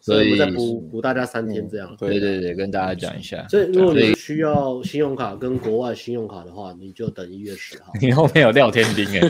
[0.00, 1.94] 所以我们再补补大家三天这样。
[1.98, 3.46] 对对对，跟大家讲一下。
[3.48, 7.92] 所以如果你需要信用卡跟国外信用卡的话，你就等一月十号。
[8.00, 9.28] 你后面有廖天丁哎，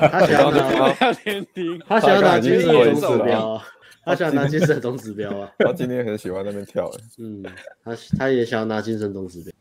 [0.10, 3.60] 他想要拿廖天丁，他想要打金色总指标。
[4.08, 5.50] 他想拿精神总指标啊！
[5.58, 7.00] 他今天很喜欢那边跳的。
[7.18, 7.42] 嗯，
[7.84, 9.52] 他他也想要拿精神总指标。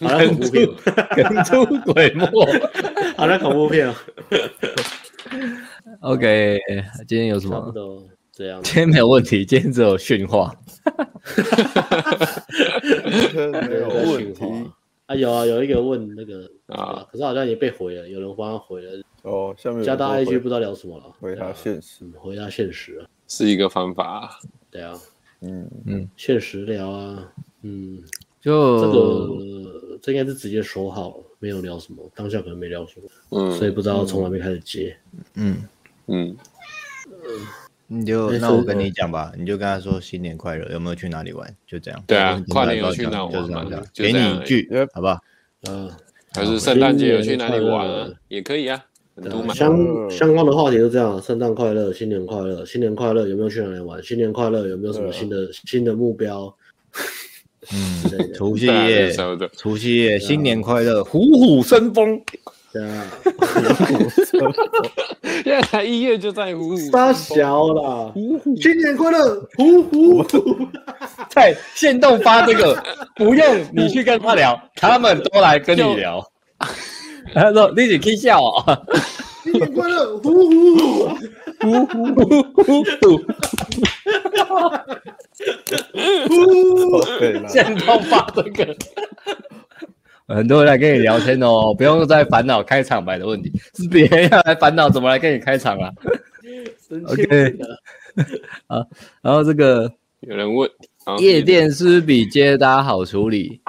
[0.08, 0.68] 好像恐怖片，
[1.16, 2.24] 跟出鬼没，
[3.16, 3.94] 好像恐怖片哦。
[6.00, 6.60] OK，
[7.08, 7.54] 今天有什么？
[7.56, 8.62] 差不多这样。
[8.62, 10.54] 今天没有问题，今天只有训话。
[13.68, 14.44] 没有问题。
[15.06, 19.02] 啊有啊，有一个问那个啊，可是好像也被回了，有人帮他回了。
[19.22, 24.38] 哦，下面加大 IG 不知道聊什么了，回答现实，回答现实啊，是一个方法，
[24.70, 24.98] 对啊，
[25.40, 25.70] 嗯。
[25.86, 27.32] 嗯，现实聊啊，
[27.62, 28.02] 嗯，
[28.40, 34.96] 就这个这应该是直接说好，没有聊什么，当下可能没聊什么，嗯，所以不知道从哪边开始接，
[35.34, 35.56] 嗯。
[36.06, 36.36] 嗯。
[37.06, 37.46] 嗯，
[37.86, 41.54] 你就那我跟你讲吧，你就跟他说新年快乐，有没有去哪里玩？
[41.66, 43.82] 就这样，对啊，跨年有去哪玩吗？
[43.94, 45.18] 给你一句，好不好？
[45.68, 45.90] 嗯，
[46.32, 48.12] 还是圣诞节有去哪里玩？
[48.28, 48.84] 也可以啊。
[49.54, 54.02] 相相关的话题都这样，圣诞快乐，新年快乐，新年快乐，有没有去哪里玩？
[54.02, 56.52] 新年快乐，有没有什么新的新的目标？
[57.72, 59.12] 嗯，除夕夜，
[59.56, 62.20] 除夕夜，新年快乐，虎虎生风。
[62.74, 63.06] 对啊，
[65.44, 70.66] 现在才一月就在虎虎， 杀小了，虎虎，新年快乐，虎虎。
[71.28, 72.82] 在限动发这个，
[73.14, 76.20] 不用你去跟他聊，他们都来跟你聊。
[77.32, 78.78] 他说：“你是可笑啊！
[79.44, 80.76] 新年快乐，呼呼
[81.60, 83.06] 呼呼呼呼呼！
[87.48, 88.76] 现动发这个，
[90.26, 95.92] 很多人来跟你聊天哦， 不用再烦恼开场白的问题，是别人要来烦恼怎么来跟你开场啊？
[97.08, 97.56] OK，
[98.68, 98.86] 好，
[99.22, 100.70] 然后这个有人问，
[101.18, 103.60] 夜店是不比接搭好处理？”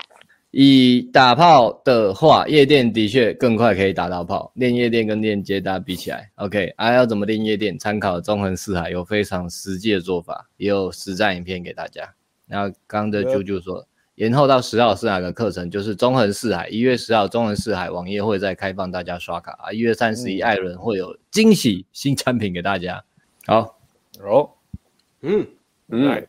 [0.57, 4.49] 以打炮的话，夜店的确更快可以打到炮。
[4.55, 7.77] 练夜店跟练接搭比起来，OK，还、啊、要怎么练夜店？
[7.77, 12.09] 参考纵横四海有非常实际的做法，也有实战影片给大家。
[12.47, 15.69] 然后刚刚的啾啾说，延后到十号是哪个课程？
[15.69, 19.71] 就是中横四海，一月十号中横四海网页会再开放大家刷卡啊。
[19.71, 23.03] 一月三十一艾伦会有惊喜新产品给大家。
[23.45, 23.77] 好，
[24.21, 24.49] 哦，
[25.21, 25.45] 嗯
[25.89, 26.27] 嗯，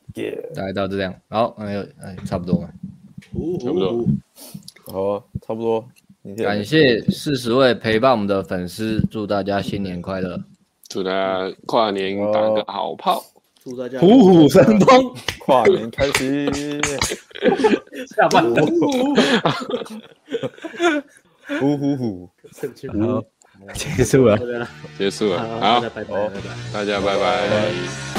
[0.55, 1.15] 大概到这样。
[1.29, 2.69] 好，哎呦，哎，差不多嘛。
[3.61, 4.07] 差不多，
[4.87, 5.89] 好啊，差不多。
[6.39, 10.43] 感谢四十位陪伴我们的粉丝，祝大家新年快乐，
[10.89, 13.23] 祝大家跨年打个好炮，
[13.69, 16.49] 祝大家虎虎生风，跨年开心。
[18.15, 18.65] 下班了，
[21.59, 21.97] 虎虎。
[21.97, 22.31] 虎，
[23.03, 23.25] 好，
[23.75, 24.39] 结束了，
[24.97, 26.31] 结束了，好，拜拜，拜拜，
[26.73, 28.16] 大家拜拜。